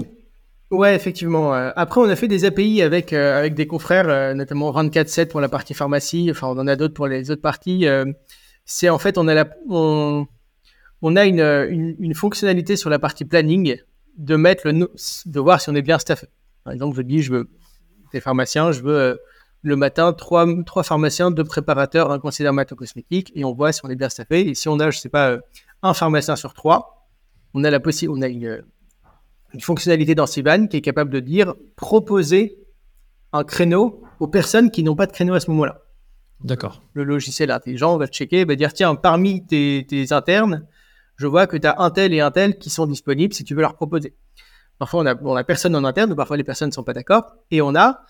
Ouais, 0.69 0.95
effectivement. 0.95 1.53
Après, 1.53 2.01
on 2.01 2.09
a 2.09 2.15
fait 2.15 2.27
des 2.27 2.43
API 2.43 2.81
avec, 2.81 3.13
euh, 3.13 3.39
avec 3.39 3.53
des 3.53 3.67
confrères, 3.67 4.09
euh, 4.09 4.33
notamment 4.33 4.69
24-7 4.71 5.27
pour 5.29 5.39
la 5.39 5.47
partie 5.47 5.73
pharmacie. 5.73 6.27
Enfin, 6.29 6.47
on 6.47 6.59
en 6.59 6.67
a 6.67 6.75
d'autres 6.75 6.93
pour 6.93 7.07
les 7.07 7.31
autres 7.31 7.41
parties. 7.41 7.87
Euh, 7.87 8.05
c'est 8.65 8.89
en 8.89 8.97
fait, 8.97 9.17
on 9.17 9.29
a, 9.29 9.33
la, 9.33 9.47
on, 9.69 10.27
on 11.01 11.15
a 11.15 11.25
une, 11.25 11.39
une, 11.39 11.95
une, 11.99 12.13
fonctionnalité 12.13 12.75
sur 12.75 12.89
la 12.89 12.99
partie 12.99 13.23
planning 13.23 13.77
de 14.17 14.35
mettre 14.35 14.67
le, 14.67 14.91
de 15.25 15.39
voir 15.39 15.61
si 15.61 15.69
on 15.69 15.75
est 15.75 15.81
bien 15.81 15.99
staffé. 15.99 16.27
Par 16.65 16.73
exemple, 16.73 16.97
je 16.97 17.01
dis, 17.01 17.21
je 17.21 17.31
veux 17.31 17.49
des 18.11 18.21
pharmaciens, 18.21 18.71
je 18.71 18.81
veux 18.81 19.19
le 19.63 19.75
matin 19.75 20.13
trois, 20.13 20.47
trois 20.65 20.83
pharmaciens, 20.83 21.31
deux 21.31 21.43
préparateurs, 21.43 22.11
un 22.11 22.19
conseiller 22.19 22.45
dermato-cosmétique, 22.45 23.31
et 23.35 23.43
on 23.43 23.53
voit 23.53 23.71
si 23.71 23.81
on 23.83 23.89
est 23.89 23.95
bien 23.95 24.09
staffé. 24.09 24.47
Et 24.47 24.55
si 24.55 24.69
on 24.69 24.79
a, 24.79 24.91
je 24.91 24.99
sais 24.99 25.09
pas, 25.09 25.37
un 25.81 25.93
pharmacien 25.93 26.35
sur 26.35 26.53
trois, 26.53 27.07
on 27.53 27.63
a 27.63 27.69
la 27.69 27.79
on 28.09 28.21
a 28.21 28.27
une 28.27 28.63
une 29.53 29.61
fonctionnalité 29.61 30.15
dans 30.15 30.25
Sivan 30.25 30.67
qui 30.67 30.77
est 30.77 30.81
capable 30.81 31.11
de 31.11 31.19
dire 31.19 31.55
proposer 31.75 32.57
un 33.33 33.43
créneau 33.43 34.03
aux 34.19 34.27
personnes 34.27 34.71
qui 34.71 34.83
n'ont 34.83 34.95
pas 34.95 35.05
de 35.05 35.11
créneau 35.11 35.33
à 35.33 35.39
ce 35.39 35.49
moment-là. 35.51 35.81
D'accord. 36.43 36.83
Le 36.93 37.03
logiciel 37.03 37.51
intelligent 37.51 37.97
va 37.97 38.07
checker, 38.07 38.45
va 38.45 38.55
dire 38.55 38.73
tiens, 38.73 38.95
parmi 38.95 39.45
tes, 39.45 40.05
internes, 40.11 40.67
je 41.15 41.27
vois 41.27 41.47
que 41.47 41.57
tu 41.57 41.65
as 41.65 41.79
un 41.79 41.89
tel 41.89 42.13
et 42.13 42.19
un 42.19 42.31
tel 42.31 42.57
qui 42.57 42.69
sont 42.69 42.85
disponibles 42.85 43.33
si 43.33 43.43
tu 43.43 43.55
veux 43.55 43.61
leur 43.61 43.75
proposer. 43.75 44.15
Parfois, 44.79 45.01
on 45.01 45.05
a, 45.05 45.15
on 45.21 45.35
a 45.35 45.43
personne 45.43 45.75
en 45.75 45.83
interne, 45.83 46.11
ou 46.11 46.15
parfois 46.15 46.37
les 46.37 46.43
personnes 46.43 46.69
ne 46.69 46.73
sont 46.73 46.83
pas 46.83 46.93
d'accord. 46.93 47.35
Et 47.51 47.61
on 47.61 47.75
a, 47.75 48.01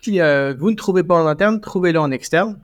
qui, 0.00 0.20
euh, 0.20 0.54
vous 0.58 0.70
ne 0.70 0.76
trouvez 0.76 1.02
pas 1.02 1.14
en 1.14 1.26
interne, 1.26 1.60
trouvez-le 1.60 1.98
en 1.98 2.10
externe. 2.10 2.60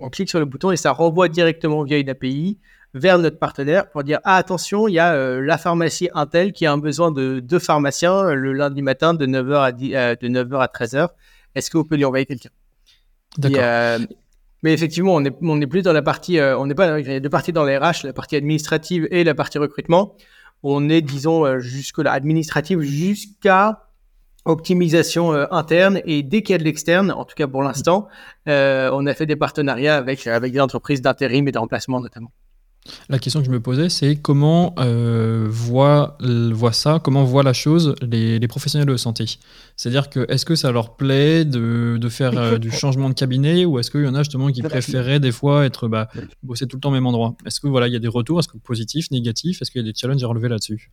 On 0.00 0.10
clique 0.10 0.28
sur 0.28 0.40
le 0.40 0.44
bouton 0.44 0.70
et 0.72 0.76
ça 0.76 0.92
renvoie 0.92 1.28
directement 1.28 1.82
via 1.84 1.98
une 1.98 2.08
API 2.10 2.58
vers 2.94 3.18
notre 3.18 3.38
partenaire 3.38 3.90
pour 3.90 4.04
dire 4.04 4.20
ah, 4.24 4.36
attention, 4.36 4.88
il 4.88 4.94
y 4.94 4.98
a 4.98 5.14
euh, 5.14 5.40
la 5.40 5.58
pharmacie 5.58 6.08
Intel 6.14 6.52
qui 6.52 6.64
a 6.64 6.72
un 6.72 6.78
besoin 6.78 7.10
de 7.10 7.40
deux 7.40 7.58
pharmaciens 7.58 8.24
euh, 8.24 8.34
le 8.34 8.52
lundi 8.52 8.82
matin 8.82 9.14
de 9.14 9.26
9h 9.26 9.54
à, 9.54 9.66
euh, 9.68 10.16
de 10.16 10.28
9h 10.28 10.58
à 10.60 10.66
13h. 10.66 11.08
Est-ce 11.54 11.70
que 11.70 11.76
vous 11.76 11.84
pouvez 11.84 11.98
lui 11.98 12.04
envoyer 12.04 12.24
quelqu'un? 12.24 12.50
D'accord. 13.36 14.06
mais 14.62 14.72
effectivement, 14.72 15.16
on 15.16 15.20
n'est 15.20 15.36
on 15.42 15.60
est 15.60 15.66
plus 15.66 15.82
dans 15.82 15.92
la 15.92 16.02
partie, 16.02 16.40
on 16.40 16.66
n'est 16.66 16.76
pas, 16.76 17.00
il 17.00 17.06
y 17.06 17.14
a 17.14 17.20
deux 17.20 17.28
parties 17.28 17.52
dans 17.52 17.64
les 17.64 17.76
RH, 17.76 18.04
la 18.04 18.12
partie 18.12 18.36
administrative 18.36 19.08
et 19.10 19.24
la 19.24 19.34
partie 19.34 19.58
recrutement. 19.58 20.14
On 20.64 20.88
est, 20.88 21.02
disons, 21.02 21.60
jusque 21.60 21.98
là, 21.98 22.10
administrative 22.10 22.80
jusqu'à 22.80 23.84
optimisation 24.46 25.32
interne 25.52 26.00
et 26.04 26.22
dès 26.22 26.42
qu'il 26.42 26.54
y 26.54 26.56
a 26.56 26.58
de 26.58 26.64
l'externe, 26.64 27.12
en 27.12 27.24
tout 27.24 27.34
cas 27.34 27.46
pour 27.46 27.62
l'instant, 27.62 28.08
on 28.46 29.06
a 29.06 29.14
fait 29.14 29.26
des 29.26 29.36
partenariats 29.36 29.96
avec, 29.96 30.26
avec 30.26 30.52
des 30.52 30.60
entreprises 30.60 31.02
d'intérim 31.02 31.46
et 31.48 31.52
de 31.52 31.58
remplacement 31.58 32.00
notamment. 32.00 32.32
La 33.08 33.18
question 33.18 33.40
que 33.40 33.46
je 33.46 33.50
me 33.50 33.60
posais, 33.60 33.88
c'est 33.88 34.16
comment 34.16 34.74
euh, 34.78 35.46
voient, 35.48 36.18
ça, 36.72 37.00
comment 37.02 37.24
voient 37.24 37.42
la 37.42 37.54
chose 37.54 37.94
les, 38.02 38.46
professionnels 38.46 38.88
de 38.88 38.96
santé? 38.98 39.24
C'est-à-dire 39.76 40.10
que 40.10 40.26
est-ce 40.28 40.44
que 40.44 40.54
ça 40.54 40.70
leur 40.70 40.96
plaît 40.96 41.46
de, 41.46 41.98
faire 42.10 42.36
euh, 42.36 42.58
du 42.58 42.70
changement 42.70 43.08
de 43.08 43.14
cabinet 43.14 43.64
ou 43.64 43.78
est-ce 43.78 43.90
qu'il 43.90 44.04
y 44.04 44.06
en 44.06 44.14
a 44.14 44.18
justement 44.18 44.50
qui 44.50 44.62
préféraient 44.62 45.18
des 45.18 45.32
fois 45.32 45.64
être 45.64 45.88
bah, 45.88 46.08
bosser 46.42 46.66
tout 46.66 46.76
le 46.76 46.80
temps 46.80 46.90
au 46.90 46.92
même 46.92 47.06
endroit? 47.06 47.36
Est-ce 47.46 47.58
que 47.60 47.68
voilà, 47.68 47.88
il 47.88 47.94
y 47.94 47.96
a 47.96 48.00
des 48.00 48.08
retours? 48.08 48.40
Est-ce 48.40 48.48
que 48.48 48.58
positifs, 48.58 49.10
négatifs? 49.10 49.62
Est-ce 49.62 49.70
qu'il 49.70 49.80
y 49.80 49.88
a 49.88 49.90
des 49.90 49.96
challenges 49.96 50.22
à 50.22 50.26
relever 50.26 50.48
là-dessus? 50.48 50.90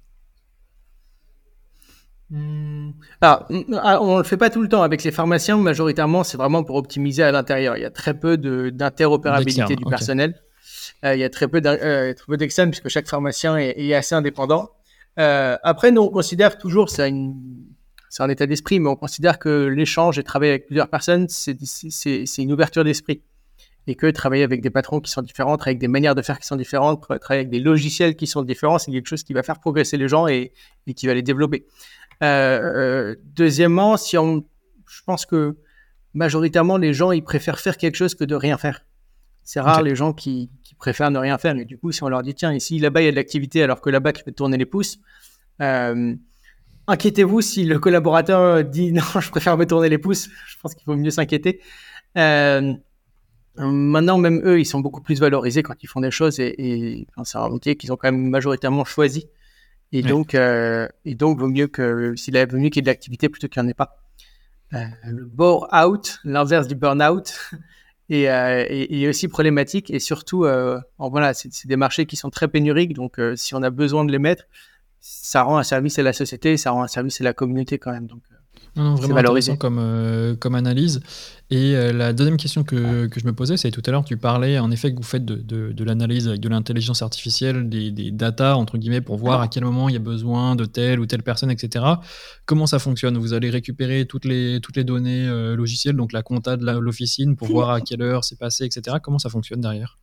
Hmm. 2.30 2.92
Alors, 3.20 3.48
ah, 3.84 4.02
on 4.02 4.14
ne 4.14 4.18
le 4.20 4.24
fait 4.24 4.38
pas 4.38 4.50
tout 4.50 4.62
le 4.62 4.70
temps 4.70 4.82
avec 4.82 5.04
les 5.04 5.12
pharmaciens. 5.12 5.58
Majoritairement, 5.58 6.24
c'est 6.24 6.38
vraiment 6.38 6.64
pour 6.64 6.78
optimiser 6.78 7.24
à 7.24 7.34
l'intérieur. 7.34 7.76
Il 7.76 7.82
y 7.82 7.86
a 7.86 7.92
très 7.92 8.18
peu 8.18 8.38
d'interopérabilité 8.38 9.76
du 9.76 9.84
personnel. 9.84 10.42
Euh, 11.04 11.16
il 11.16 11.20
y 11.20 11.24
a 11.24 11.30
très 11.30 11.48
peu 11.48 11.62
euh, 11.66 12.14
d'externes 12.30 12.70
puisque 12.70 12.90
chaque 12.90 13.08
pharmacien 13.08 13.58
est, 13.58 13.94
assez 13.94 14.16
indépendant. 14.16 14.70
Euh, 15.20 15.58
après, 15.64 15.92
nous, 15.92 16.02
on 16.02 16.10
considère 16.10 16.58
toujours, 16.58 16.90
c'est 16.90 17.12
un 18.20 18.30
état 18.30 18.46
d'esprit, 18.46 18.80
mais 18.80 18.90
on 18.90 18.96
considère 18.96 19.40
que 19.40 19.66
l'échange 19.66 20.20
et 20.20 20.24
travailler 20.24 20.52
avec 20.52 20.68
plusieurs 20.68 20.90
personnes, 20.90 21.28
c'est 21.28 21.58
une 22.38 22.52
ouverture 22.52 22.84
d'esprit. 22.84 23.24
Et 23.88 23.96
que 23.96 24.06
travailler 24.12 24.44
avec 24.44 24.62
des 24.62 24.70
patrons 24.70 25.00
qui 25.00 25.10
sont 25.10 25.24
différents, 25.24 25.58
travailler 25.58 25.74
avec 25.74 25.82
des 25.82 25.88
manières 25.88 26.14
de 26.14 26.22
faire 26.22 26.40
qui 26.40 26.46
sont 26.46 26.56
différentes, 26.56 27.02
travailler 27.02 27.40
avec 27.40 27.50
des 27.50 27.60
logiciels 27.60 28.16
qui 28.16 28.28
sont 28.28 28.44
différents, 28.44 28.78
c'est 28.78 28.92
quelque 28.92 29.08
chose 29.08 29.24
qui 29.24 29.34
va 29.34 29.42
faire 29.42 29.60
progresser 29.60 29.98
les 29.98 30.08
gens 30.08 30.28
et, 30.28 30.54
qui 30.96 31.08
va 31.08 31.16
les 31.16 31.24
développer. 31.24 31.66
deuxièmement, 32.22 33.98
si 33.98 34.20
on, 34.20 34.46
je 34.88 35.02
pense 35.04 35.26
que 35.26 35.58
majoritairement, 36.14 36.78
les 36.78 36.94
gens, 36.94 37.12
ils 37.12 37.24
préfèrent 37.24 37.60
faire 37.60 37.78
quelque 37.78 37.96
chose 37.96 38.14
que 38.14 38.24
de 38.24 38.36
rien 38.36 38.60
faire. 38.60 38.86
C'est 39.44 39.60
rare 39.60 39.82
les 39.82 39.96
gens 39.96 40.14
qui, 40.14 40.52
préfèrent 40.82 41.12
ne 41.12 41.20
rien 41.20 41.38
faire. 41.38 41.56
Et 41.56 41.66
du 41.66 41.78
coup, 41.78 41.92
si 41.92 42.04
on 42.04 42.10
leur 42.10 42.24
dit, 42.24 42.36
tiens, 42.36 42.54
ici, 42.54 42.80
là-bas, 42.80 43.02
il 43.02 43.06
y 43.06 43.08
a 43.08 43.12
de 43.12 43.16
l'activité, 43.16 43.64
alors 43.64 43.80
que 43.80 43.90
là-bas, 43.90 44.12
tu 44.12 44.24
peux 44.24 44.34
tourner 44.34 44.58
les 44.58 44.66
pouces, 44.66 45.00
euh, 45.62 46.14
inquiétez-vous 46.88 47.42
si 47.42 47.64
le 47.66 47.80
collaborateur 47.80 48.64
dit, 48.64 48.92
non, 48.98 49.04
je 49.20 49.30
préfère 49.30 49.56
me 49.58 49.66
tourner 49.66 49.88
les 49.88 49.98
pouces. 49.98 50.30
Je 50.48 50.58
pense 50.62 50.76
qu'il 50.76 50.84
faut 50.84 50.96
mieux 50.96 51.12
s'inquiéter. 51.12 51.62
Euh, 52.18 52.74
maintenant, 53.56 54.18
même 54.18 54.42
eux, 54.44 54.60
ils 54.60 54.66
sont 54.66 54.82
beaucoup 54.82 55.02
plus 55.02 55.20
valorisés 55.20 55.64
quand 55.64 55.76
ils 55.82 55.88
font 55.88 56.02
des 56.02 56.12
choses 56.12 56.40
et, 56.40 56.56
et 56.58 57.08
enfin, 57.16 57.24
c'est 57.24 57.38
un 57.38 57.50
métier 57.50 57.76
qu'ils 57.78 57.94
ont 57.94 57.96
quand 57.96 58.12
même 58.12 58.30
majoritairement 58.30 58.84
choisi. 58.84 59.30
Et 59.94 60.02
donc, 60.02 60.36
euh, 60.36 60.88
et 61.06 61.16
donc, 61.16 61.40
vaut 61.40 61.50
mieux 61.50 61.68
que 61.68 62.16
s'il 62.16 62.38
vaut 62.38 62.58
mieux 62.58 62.70
qu'il 62.70 62.78
y 62.78 62.80
ait 62.80 62.82
de 62.84 62.88
l'activité 62.88 63.30
plutôt 63.30 63.48
qu'il 63.48 63.62
n'y 63.62 63.68
en 63.68 63.70
ait 63.70 63.76
pas. 63.76 63.98
Euh, 64.74 64.86
le 65.06 65.26
bore 65.26 65.68
out, 65.74 66.20
l'inverse 66.24 66.68
du 66.68 66.76
burn 66.76 67.04
out, 67.04 67.38
est, 68.12 68.30
euh, 68.30 68.66
est, 68.70 69.08
aussi 69.08 69.28
problématique 69.28 69.90
et 69.92 70.00
surtout, 70.00 70.46
euh, 70.46 70.80
voilà, 70.98 71.34
c'est 71.34 71.68
des 71.68 71.76
marchés 71.78 72.06
qui 72.06 72.16
sont 72.16 72.30
très 72.30 72.48
pénuriques, 72.48 72.94
donc 72.94 73.20
euh, 73.20 73.36
si 73.36 73.56
on 73.56 73.64
a 73.64 73.70
besoin 73.70 74.06
de 74.06 74.12
les 74.12 74.20
mettre, 74.20 74.46
ça 75.00 75.44
rend 75.44 75.58
un 75.58 75.64
service 75.64 75.98
à 76.00 76.04
la 76.04 76.14
société, 76.14 76.58
ça 76.58 76.72
rend 76.72 76.84
un 76.84 76.88
service 76.88 77.22
à 77.22 77.24
la 77.24 77.34
communauté 77.34 77.80
quand 77.80 77.92
même. 77.92 78.08
Non, 78.76 78.96
vraiment 78.96 79.18
intéressant 79.18 79.58
comme, 79.58 79.80
euh, 79.80 80.36
comme 80.36 80.56
analyse. 80.56 81.02
Et 81.50 81.76
euh, 81.76 81.92
la 81.92 82.14
deuxième 82.14 82.38
question 82.38 82.64
que, 82.64 83.08
que, 83.08 83.20
je 83.20 83.26
me 83.26 83.34
posais, 83.34 83.58
c'est 83.58 83.72
tout 83.72 83.82
à 83.86 83.92
l'heure, 83.92 84.06
tu 84.06 84.16
parlais 84.16 84.58
en 84.60 84.72
effet 84.72 84.92
que 84.92 84.98
vous 84.98 85.04
faites 85.04 85.26
de, 85.26 85.36
de, 85.36 85.74
de 85.74 85.84
l'analyse 85.84 86.30
avec 86.30 86.40
de 86.40 86.48
l'intelligence 86.48 87.02
artificielle, 87.02 87.68
des, 87.68 87.92
des 87.92 88.12
data, 88.12 88.56
entre 88.56 88.78
guillemets, 88.78 89.02
pour 89.02 89.18
voir 89.18 89.42
à 89.42 89.50
quel 89.50 89.66
moment 89.66 89.90
il 89.90 89.94
y 89.94 89.98
a 89.98 90.00
besoin 90.00 90.56
de 90.56 90.64
telle 90.64 91.02
ou 91.02 91.06
telle 91.06 91.24
personne, 91.24 91.52
etc. 91.52 91.84
Comment 92.46 92.66
ça 92.66 92.80
fonctionne? 92.80 93.18
Vous 93.18 93.34
allez 93.34 93.50
récupérer 93.50 94.06
toutes 94.06 94.24
les, 94.24 94.62
toutes 94.62 94.78
les 94.78 94.86
données 94.86 95.28
euh, 95.28 95.58
logicielles, 95.58 95.98
donc 95.98 96.14
la 96.14 96.24
compta 96.24 96.56
de 96.56 96.66
l'officine, 96.80 97.36
pour 97.36 97.50
voir 97.50 97.72
à 97.72 97.82
quelle 97.82 98.02
heure 98.02 98.24
c'est 98.24 98.40
passé, 98.40 98.64
etc. 98.64 98.98
Comment 99.04 99.20
ça 99.20 99.30
fonctionne 99.30 99.60
derrière? 99.60 99.98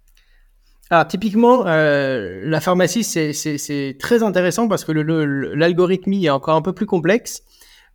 Alors 0.90 1.06
typiquement, 1.06 1.66
euh, 1.66 2.42
la 2.44 2.60
pharmacie, 2.60 3.04
c'est 3.04 3.96
très 3.98 4.22
intéressant 4.22 4.68
parce 4.68 4.84
que 4.84 4.92
l'algorithmie 4.92 6.26
est 6.26 6.30
encore 6.30 6.56
un 6.56 6.62
peu 6.62 6.74
plus 6.74 6.86
complexe. 6.86 7.42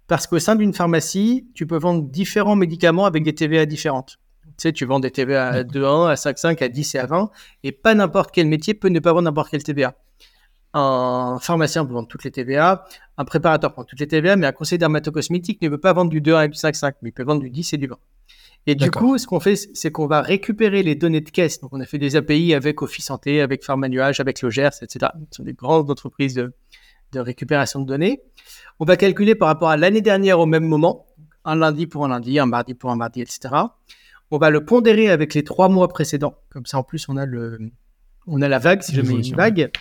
Parce 0.08 0.28
qu'au 0.28 0.40
sein 0.40 0.56
d'une 0.56 0.74
pharmacie, 0.74 1.48
tu 1.54 1.66
peux 1.66 1.78
vendre 1.78 2.04
différents 2.04 2.56
médicaments 2.56 3.06
avec 3.06 3.24
des 3.24 3.34
TVA 3.34 3.66
différentes. 3.66 4.18
Tu 4.44 4.52
sais, 4.58 4.74
tu 4.74 4.86
vends 4.86 5.00
des 5.00 5.12
TVA 5.12 5.64
de 5.64 5.84
1 5.84 6.08
à 6.08 6.14
5,5, 6.16 6.64
à 6.64 6.68
10 6.68 6.96
et 6.96 7.00
à 7.00 7.06
20, 7.06 7.32
et 7.64 7.72
pas 7.72 7.96
n'importe 7.96 8.32
quel 8.32 8.48
métier 8.48 8.74
peut 8.74 8.90
ne 8.90 9.00
pas 9.00 9.12
vendre 9.12 9.24
n'importe 9.24 9.50
quel 9.50 9.64
TVA. 9.64 9.96
Un 10.76 11.38
pharmacien 11.40 11.86
peut 11.86 11.94
vendre 11.94 12.08
toutes 12.08 12.24
les 12.24 12.32
TVA, 12.32 12.86
un 13.18 13.26
préparateur 13.26 13.74
prend 13.74 13.84
toutes 13.84 14.00
les 14.00 14.08
TVA, 14.08 14.36
mais 14.36 14.48
un 14.48 14.52
conseiller 14.52 14.80
dermatocosmétique 14.80 15.62
ne 15.62 15.70
peut 15.70 15.78
pas 15.80 15.94
vendre 15.94 16.12
du 16.12 16.22
2 16.22 16.34
à 16.34 16.48
du 16.48 16.58
5,5, 16.58 16.94
mais 17.02 17.10
il 17.10 17.14
peut 17.14 17.24
vendre 17.24 17.42
du 17.42 17.50
10 17.50 17.74
et 17.74 17.78
du 17.78 17.88
20. 17.88 17.98
Et 18.66 18.76
du 18.76 18.92
coup, 18.92 19.18
ce 19.18 19.28
qu'on 19.28 19.40
fait, 19.40 19.56
c'est 19.56 19.92
qu'on 19.92 20.08
va 20.08 20.22
récupérer 20.22 20.84
les 20.84 20.96
données 20.96 21.22
de 21.22 21.30
caisse. 21.30 21.60
Donc, 21.60 21.72
on 21.74 21.82
a 21.82 21.86
fait 21.86 21.98
des 21.98 22.16
API 22.16 22.54
avec 22.54 22.82
Office 22.82 23.06
Santé, 23.06 23.42
avec 23.42 23.64
Pharmanuage, 23.64 24.20
avec 24.20 24.42
Logers, 24.42 24.70
etc. 24.82 25.12
Ce 25.32 25.38
sont 25.38 25.44
des 25.44 25.54
grandes 25.54 25.92
entreprises 25.92 26.34
de, 26.34 26.54
de 27.14 27.20
récupération 27.20 27.80
de 27.80 27.86
données. 27.86 28.22
On 28.80 28.86
va 28.86 28.98
calculer 28.98 29.36
par 29.36 29.48
rapport 29.48 29.70
à 29.70 29.78
l'année 29.78 30.02
dernière 30.02 30.40
au 30.40 30.46
même 30.46 30.66
moment, 30.66 31.06
un 31.46 31.56
lundi 31.56 31.88
pour 31.88 32.06
un 32.06 32.10
lundi, 32.10 32.40
un 32.40 32.46
mardi 32.46 32.74
pour 32.74 32.92
un 32.92 32.96
mardi, 32.96 33.22
etc. 33.22 33.54
On 34.32 34.38
va 34.38 34.50
le 34.50 34.66
pondérer 34.66 35.10
avec 35.10 35.34
les 35.34 35.44
trois 35.44 35.70
mois 35.70 35.88
précédents. 35.88 36.36
Comme 36.50 36.66
ça, 36.66 36.80
en 36.80 36.84
plus, 36.84 37.08
on 37.08 37.18
a, 37.18 37.26
le, 37.26 37.60
on 38.28 38.42
a 38.42 38.48
la 38.48 38.60
vague, 38.60 38.82
si 38.82 38.96
je 38.96 39.02
mets 39.02 39.14
une 39.14 39.36
vague. 39.36 39.72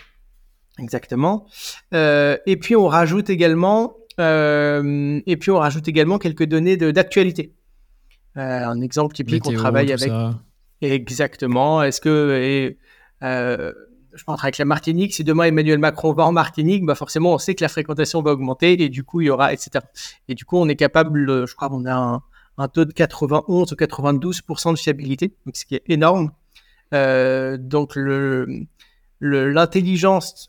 Exactement. 0.79 1.47
Euh, 1.95 2.37
et 2.47 2.57
puis, 2.57 2.77
on 2.77 2.87
rajoute 2.87 3.31
également, 3.31 3.97
euh, 4.21 5.21
et 5.27 5.37
puis 5.37 5.51
on 5.51 5.59
rajoute 5.59 5.89
également 5.89 6.19
quelques 6.19 6.45
données 6.45 6.77
d'actualité. 6.77 7.55
Euh, 8.37 8.67
un 8.67 8.81
exemple 8.81 9.15
typique, 9.15 9.47
on 9.47 9.53
travaille 9.53 9.93
avec. 9.93 10.09
Ça. 10.09 10.41
Exactement. 10.81 11.83
Est-ce 11.83 12.01
que. 12.01 12.39
Et, 12.41 12.79
je 14.15 14.25
pense 14.25 14.43
avec 14.43 14.59
la 14.59 14.65
Martinique, 14.65 15.15
si 15.15 15.25
demain 15.25 15.45
Emmanuel 15.45 15.79
Macron 15.79 16.13
va 16.13 16.25
en 16.25 16.33
Martinique, 16.33 16.85
bah 16.85 16.95
forcément 16.95 17.33
on 17.35 17.39
sait 17.39 17.55
que 17.55 17.65
la 17.65 17.69
fréquentation 17.69 18.23
va 18.23 18.33
augmenter 18.33 18.83
et 18.83 18.89
du 18.89 19.05
coup 19.05 19.21
il 19.21 19.27
y 19.27 19.31
aura, 19.31 19.53
etc. 19.53 19.85
Et 20.29 20.35
du 20.35 20.45
coup 20.45 20.57
on 20.57 20.69
est 20.69 20.77
capable, 20.77 21.47
je 21.47 21.55
crois 21.55 21.69
qu'on 21.69 21.85
a 21.87 21.95
un, 21.95 22.23
un, 22.59 22.69
taux 22.69 22.85
de 22.85 22.93
91 22.93 23.73
ou 23.73 23.75
92% 23.75 24.73
de 24.73 24.79
fiabilité, 24.79 25.35
donc 25.47 25.57
ce 25.57 25.65
qui 25.65 25.77
est 25.77 25.85
énorme. 25.89 26.31
Euh, 26.95 27.57
donc 27.59 27.97
l'intelligence 29.21 30.49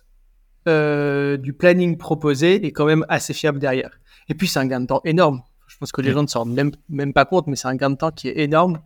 euh, 0.67 1.38
du 1.38 1.53
planning 1.53 1.98
proposé 1.98 2.65
est 2.65 2.72
quand 2.72 2.86
même 2.86 3.05
assez 3.10 3.34
fiable 3.34 3.60
derrière. 3.60 3.91
Et 4.29 4.36
puis 4.36 4.48
c'est 4.48 4.60
un 4.60 4.65
gain 4.65 4.82
de 4.82 4.88
temps 4.88 5.01
énorme. 5.05 5.41
Je 5.67 5.77
pense 5.77 5.91
que 5.91 6.01
les 6.01 6.12
gens 6.12 6.22
ne 6.22 6.27
s'en 6.27 6.39
rendent 6.39 6.53
même, 6.53 6.72
même 6.89 7.13
pas 7.13 7.25
compte, 7.25 7.48
mais 7.48 7.55
c'est 7.55 7.67
un 7.67 7.75
gain 7.75 7.89
de 7.89 7.96
temps 7.96 8.12
qui 8.12 8.27
est 8.27 8.39
énorme 8.39 8.79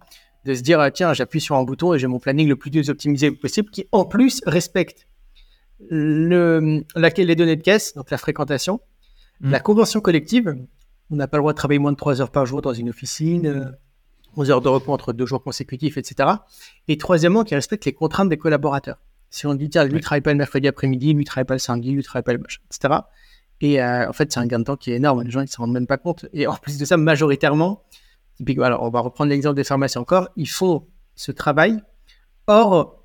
de 0.48 0.56
se 0.56 0.62
dire, 0.62 0.90
tiens, 0.94 1.14
j'appuie 1.14 1.42
sur 1.42 1.56
un 1.56 1.64
bouton 1.64 1.94
et 1.94 2.00
j'ai 2.00 2.08
mon 2.08 2.20
planning 2.20 2.48
le 2.48 2.56
plus 2.56 2.90
optimisé 2.90 3.32
possible 3.32 3.70
qui, 3.70 3.86
en 3.92 4.06
plus, 4.06 4.42
respecte 4.46 5.08
le, 5.90 6.84
la, 6.96 7.10
les 7.10 7.36
données 7.36 7.58
de 7.58 7.62
caisse, 7.62 7.94
donc 7.94 8.10
la 8.10 8.18
fréquentation, 8.18 8.80
mmh. 9.42 9.52
la 9.52 9.60
convention 9.60 10.00
collective. 10.00 10.56
On 11.12 11.16
n'a 11.16 11.28
pas 11.28 11.38
le 11.38 11.42
droit 11.42 11.54
de 11.54 11.58
travailler 11.58 11.80
moins 11.80 11.92
de 11.92 11.98
3 11.98 12.22
heures 12.22 12.32
par 12.32 12.46
jour 12.46 12.62
dans 12.62 12.74
une 12.74 12.90
officine, 12.90 13.78
11 14.38 14.52
heures 14.52 14.62
de 14.62 14.70
repos 14.70 14.94
entre 14.94 15.14
deux 15.14 15.26
jours 15.26 15.44
consécutifs, 15.44 15.98
etc. 15.98 16.30
Et 16.88 16.98
troisièmement, 16.98 17.44
qui 17.44 17.56
respecte 17.56 17.86
les 17.86 17.94
contraintes 17.94 18.30
des 18.30 18.38
collaborateurs. 18.38 19.00
Si 19.30 19.46
on 19.46 19.54
dit, 19.54 19.70
tiens, 19.70 19.84
lui 19.84 19.96
ne 19.96 20.00
travaille 20.00 20.22
pas 20.22 20.32
le 20.32 20.38
mercredi 20.38 20.68
après-midi, 20.68 21.14
lui 21.14 21.24
ne 21.24 21.26
travaille 21.26 21.46
pas 21.46 21.56
le 21.56 21.60
samedi, 21.60 21.90
lui 21.90 21.98
ne 21.98 22.02
travaille 22.02 22.24
pas 22.24 22.34
le 22.34 22.40
machin, 22.40 22.62
etc. 22.72 23.02
Et 23.60 23.82
euh, 23.82 24.08
en 24.08 24.14
fait, 24.14 24.32
c'est 24.32 24.40
un 24.40 24.46
gain 24.46 24.60
de 24.60 24.64
temps 24.64 24.78
qui 24.78 24.92
est 24.92 24.96
énorme. 24.96 25.24
Les 25.24 25.32
gens, 25.32 25.42
ils 25.42 25.46
ne 25.46 25.50
s'en 25.50 25.64
rendent 25.64 25.74
même 25.74 25.88
pas 25.88 25.98
compte. 25.98 26.26
Et 26.32 26.48
en 26.48 26.56
plus 26.56 26.78
de 26.78 26.86
ça, 26.86 26.96
majoritairement, 26.96 27.84
alors 28.62 28.84
on 28.84 28.90
va 28.90 29.00
reprendre 29.00 29.30
l'exemple 29.30 29.56
des 29.56 29.64
pharmacies 29.64 29.98
encore, 29.98 30.30
ils 30.36 30.50
font 30.50 30.88
ce 31.16 31.32
travail 31.32 31.80
hors 32.48 32.98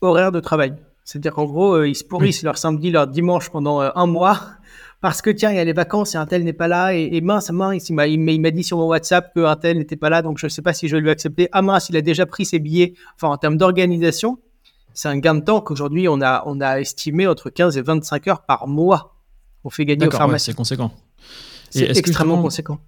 horaire 0.00 0.32
de 0.32 0.40
travail. 0.40 0.74
C'est-à-dire 1.04 1.32
qu'en 1.32 1.46
gros, 1.46 1.72
euh, 1.74 1.88
ils 1.88 1.94
se 1.94 2.04
pourrissent 2.04 2.42
leur 2.42 2.58
samedi, 2.58 2.90
leur 2.90 3.06
dimanche 3.06 3.48
pendant 3.48 3.80
euh, 3.80 3.90
un 3.94 4.06
mois 4.06 4.40
parce 5.00 5.22
que 5.22 5.30
tiens, 5.30 5.50
il 5.50 5.56
y 5.56 5.58
a 5.58 5.64
les 5.64 5.72
vacances 5.72 6.14
et 6.14 6.18
un 6.18 6.26
tel 6.26 6.44
n'est 6.44 6.52
pas 6.52 6.68
là 6.68 6.94
et, 6.94 7.08
et 7.12 7.20
mince, 7.20 7.50
mince, 7.50 7.88
il 7.88 7.94
m'a, 7.94 8.06
il 8.06 8.40
m'a 8.40 8.50
dit 8.50 8.62
sur 8.62 8.76
mon 8.76 8.88
WhatsApp 8.88 9.32
qu'un 9.34 9.56
tel 9.56 9.78
n'était 9.78 9.96
pas 9.96 10.10
là, 10.10 10.22
donc 10.22 10.38
je 10.38 10.46
ne 10.46 10.50
sais 10.50 10.62
pas 10.62 10.74
si 10.74 10.86
je 10.86 10.96
vais 10.96 11.02
lui 11.02 11.10
accepter. 11.10 11.48
Ah 11.52 11.62
mince, 11.62 11.88
il 11.88 11.96
a 11.96 12.02
déjà 12.02 12.26
pris 12.26 12.44
ses 12.44 12.58
billets. 12.58 12.94
Enfin, 13.14 13.28
en 13.28 13.38
termes 13.38 13.56
d'organisation, 13.56 14.38
c'est 14.92 15.08
un 15.08 15.18
gain 15.18 15.36
de 15.36 15.40
temps 15.40 15.60
qu'aujourd'hui 15.60 16.08
on 16.08 16.20
a, 16.20 16.42
on 16.46 16.60
a 16.60 16.80
estimé 16.80 17.26
entre 17.26 17.50
15 17.50 17.78
et 17.78 17.82
25 17.82 18.28
heures 18.28 18.42
par 18.42 18.68
mois 18.68 19.16
qu'on 19.62 19.70
fait 19.70 19.86
gagner 19.86 20.06
aux 20.06 20.10
pharmacies. 20.10 20.46
c'est 20.46 20.56
conséquent. 20.56 20.92
C'est 21.70 21.96
extrêmement 21.96 22.42
conséquent. 22.42 22.80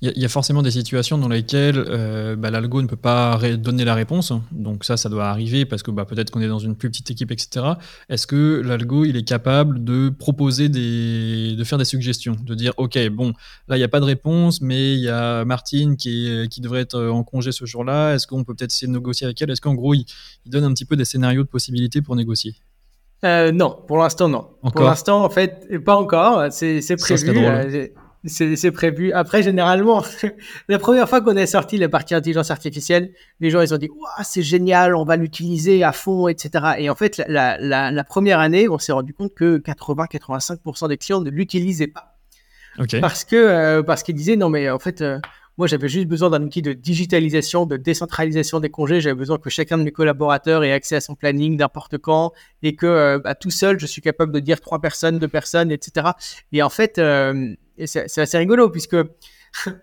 Il 0.00 0.12
y, 0.16 0.24
a 0.24 0.28
forcément 0.28 0.62
des 0.62 0.70
situations 0.70 1.18
dans 1.18 1.28
lesquelles 1.28 1.84
euh, 1.88 2.36
bah, 2.36 2.50
l'algo 2.50 2.80
ne 2.82 2.86
peut 2.86 2.94
pas 2.94 3.36
donner 3.56 3.84
la 3.84 3.96
réponse. 3.96 4.32
Donc 4.52 4.84
ça, 4.84 4.96
ça 4.96 5.08
doit 5.08 5.26
arriver 5.26 5.64
parce 5.64 5.82
que 5.82 5.90
bah, 5.90 6.04
peut-être 6.04 6.30
qu'on 6.30 6.40
est 6.40 6.46
dans 6.48 6.60
une 6.60 6.76
plus 6.76 6.88
petite 6.88 7.10
équipe, 7.10 7.32
etc. 7.32 7.66
Est-ce 8.08 8.28
que 8.28 8.62
l'algo, 8.64 9.04
il 9.04 9.16
est 9.16 9.26
capable 9.26 9.82
de 9.82 10.08
proposer 10.08 10.68
des, 10.68 11.56
de 11.56 11.64
faire 11.64 11.78
des 11.78 11.84
suggestions, 11.84 12.36
de 12.40 12.54
dire, 12.54 12.74
ok, 12.76 12.96
bon, 13.08 13.32
là, 13.66 13.76
il 13.76 13.80
n'y 13.80 13.84
a 13.84 13.88
pas 13.88 13.98
de 13.98 14.04
réponse, 14.04 14.60
mais 14.60 14.94
il 14.94 15.00
y 15.00 15.08
a 15.08 15.44
Martine 15.44 15.96
qui, 15.96 16.46
qui 16.48 16.60
devrait 16.60 16.82
être 16.82 17.00
en 17.00 17.24
congé 17.24 17.50
ce 17.50 17.64
jour-là. 17.64 18.14
Est-ce 18.14 18.28
qu'on 18.28 18.44
peut 18.44 18.54
peut-être 18.54 18.70
essayer 18.70 18.86
de 18.86 18.96
négocier 18.96 19.24
avec 19.24 19.42
elle? 19.42 19.50
Est-ce 19.50 19.60
qu'en 19.60 19.74
gros, 19.74 19.94
il, 19.94 20.04
il, 20.46 20.52
donne 20.52 20.64
un 20.64 20.72
petit 20.72 20.84
peu 20.84 20.94
des 20.94 21.04
scénarios 21.04 21.42
de 21.42 21.48
possibilités 21.48 22.02
pour 22.02 22.14
négocier? 22.14 22.54
Euh, 23.24 23.50
Non, 23.50 23.76
pour 23.88 23.98
l'instant, 23.98 24.28
non. 24.28 24.46
Encore 24.62 24.72
pour 24.72 24.84
l'instant, 24.84 25.24
en 25.24 25.30
fait, 25.30 25.66
pas 25.84 25.96
encore. 25.96 26.52
C'est 26.52 26.96
prévu. 26.96 27.90
C'est 28.28 28.70
prévu. 28.70 29.12
Après, 29.12 29.42
généralement, 29.42 30.04
la 30.68 30.78
première 30.78 31.08
fois 31.08 31.20
qu'on 31.20 31.36
a 31.36 31.46
sorti 31.46 31.78
la 31.78 31.88
partie 31.88 32.14
intelligence 32.14 32.50
artificielle, 32.50 33.12
les 33.40 33.50
gens 33.50 33.60
ils 33.60 33.74
ont 33.74 33.78
dit 33.78 33.90
c'est 34.22 34.42
génial, 34.42 34.94
on 34.94 35.04
va 35.04 35.16
l'utiliser 35.16 35.82
à 35.82 35.92
fond, 35.92 36.28
etc. 36.28 36.74
Et 36.78 36.90
en 36.90 36.94
fait, 36.94 37.22
la, 37.28 37.58
la, 37.58 37.90
la 37.90 38.04
première 38.04 38.38
année, 38.38 38.68
on 38.68 38.78
s'est 38.78 38.92
rendu 38.92 39.14
compte 39.14 39.34
que 39.34 39.58
80-85% 39.58 40.88
des 40.88 40.96
clients 40.96 41.20
ne 41.20 41.30
l'utilisaient 41.30 41.88
pas. 41.88 42.18
Okay. 42.78 43.00
Parce 43.00 43.24
que 43.24 43.36
euh, 43.36 43.82
parce 43.82 44.02
qu'ils 44.02 44.14
disaient 44.14 44.36
non 44.36 44.50
mais 44.50 44.70
en 44.70 44.78
fait 44.78 45.00
euh, 45.00 45.18
moi 45.56 45.66
j'avais 45.66 45.88
juste 45.88 46.06
besoin 46.06 46.30
d'un 46.30 46.42
outil 46.42 46.62
de 46.62 46.72
digitalisation, 46.72 47.66
de 47.66 47.76
décentralisation 47.76 48.60
des 48.60 48.70
congés. 48.70 49.00
J'avais 49.00 49.16
besoin 49.16 49.38
que 49.38 49.50
chacun 49.50 49.78
de 49.78 49.82
mes 49.82 49.90
collaborateurs 49.90 50.62
ait 50.62 50.72
accès 50.72 50.96
à 50.96 51.00
son 51.00 51.16
planning 51.16 51.56
n'importe 51.56 51.98
quand 51.98 52.32
et 52.62 52.76
que 52.76 52.86
euh, 52.86 53.18
bah, 53.18 53.34
tout 53.34 53.50
seul 53.50 53.80
je 53.80 53.86
suis 53.86 54.00
capable 54.00 54.32
de 54.32 54.38
dire 54.38 54.60
trois 54.60 54.80
personnes, 54.80 55.18
deux 55.18 55.28
personnes, 55.28 55.72
etc. 55.72 56.08
Et 56.52 56.62
en 56.62 56.70
fait 56.70 57.00
et 57.78 57.86
c'est 57.86 58.18
assez 58.18 58.38
rigolo 58.38 58.68
puisque 58.68 58.96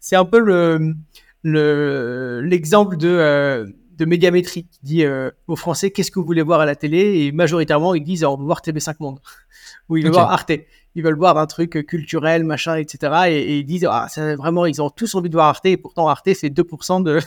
c'est 0.00 0.16
un 0.16 0.24
peu 0.24 0.38
le 0.38 0.94
l'exemple 1.42 2.96
de, 2.96 3.08
euh, 3.08 3.66
de 3.96 4.04
médiamétrie 4.04 4.64
qui 4.64 4.78
dit 4.82 5.04
euh, 5.04 5.30
aux 5.46 5.56
Français 5.56 5.90
qu'est-ce 5.90 6.10
que 6.10 6.18
vous 6.18 6.26
voulez 6.26 6.42
voir 6.42 6.60
à 6.60 6.66
la 6.66 6.76
télé? 6.76 7.24
Et 7.24 7.32
majoritairement 7.32 7.94
ils 7.94 8.04
disent 8.04 8.24
on 8.24 8.36
veut 8.36 8.44
voir 8.44 8.60
TV5 8.60 8.96
Monde 9.00 9.20
ou 9.88 9.96
ils 9.96 10.02
veulent 10.02 10.12
okay. 10.12 10.20
voir 10.20 10.32
Arte 10.32 10.52
ils 10.96 11.04
veulent 11.04 11.16
voir 11.16 11.38
un 11.38 11.46
truc 11.46 11.86
culturel 11.86 12.42
machin 12.44 12.76
etc 12.76 13.12
et, 13.28 13.38
et 13.38 13.58
ils 13.58 13.64
disent 13.64 13.86
ah, 13.88 14.08
vraiment 14.36 14.66
ils 14.66 14.82
ont 14.82 14.90
tous 14.90 15.14
envie 15.14 15.28
de 15.28 15.34
voir 15.34 15.48
Arte 15.48 15.66
et 15.66 15.76
pourtant 15.76 16.08
Arte 16.08 16.30
c'est 16.34 16.48
2% 16.48 17.02
de 17.04 17.20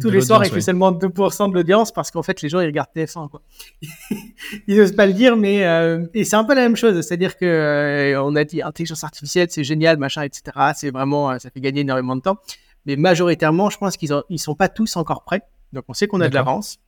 tous 0.00 0.08
de 0.08 0.10
les 0.10 0.20
soirs 0.20 0.44
il 0.44 0.50
fait 0.50 0.60
seulement 0.60 0.90
2% 0.90 1.50
de 1.50 1.54
l'audience 1.54 1.92
parce 1.92 2.10
qu'en 2.10 2.22
fait 2.22 2.42
les 2.42 2.48
gens 2.48 2.60
ils 2.60 2.66
regardent 2.66 2.90
TF1 2.94 3.28
quoi. 3.28 3.42
Ils 4.66 4.76
n'osent 4.76 4.94
pas 4.94 5.06
le 5.06 5.12
dire 5.12 5.36
mais 5.36 5.64
euh, 5.64 6.04
et 6.14 6.24
c'est 6.24 6.36
un 6.36 6.44
peu 6.44 6.54
la 6.54 6.62
même 6.62 6.76
chose. 6.76 7.00
C'est 7.02 7.14
à 7.14 7.16
dire 7.16 7.36
que 7.36 7.44
euh, 7.44 8.22
on 8.22 8.34
a 8.34 8.44
dit 8.44 8.62
intelligence 8.62 9.04
artificielle 9.04 9.46
c'est 9.50 9.64
génial 9.64 9.96
machin 9.96 10.22
etc 10.22 10.72
c'est 10.74 10.90
vraiment 10.90 11.38
ça 11.38 11.50
fait 11.50 11.60
gagner 11.60 11.82
énormément 11.82 12.16
de 12.16 12.22
temps. 12.22 12.38
Mais 12.86 12.96
majoritairement 12.96 13.70
je 13.70 13.78
pense 13.78 13.96
qu'ils 13.96 14.12
ils 14.28 14.38
sont 14.38 14.56
pas 14.56 14.68
tous 14.68 14.96
encore 14.96 15.24
prêts. 15.24 15.42
Donc 15.72 15.84
on 15.88 15.94
sait 15.94 16.08
qu'on 16.08 16.20
a 16.20 16.28
de 16.28 16.34
l'avance. 16.34 16.78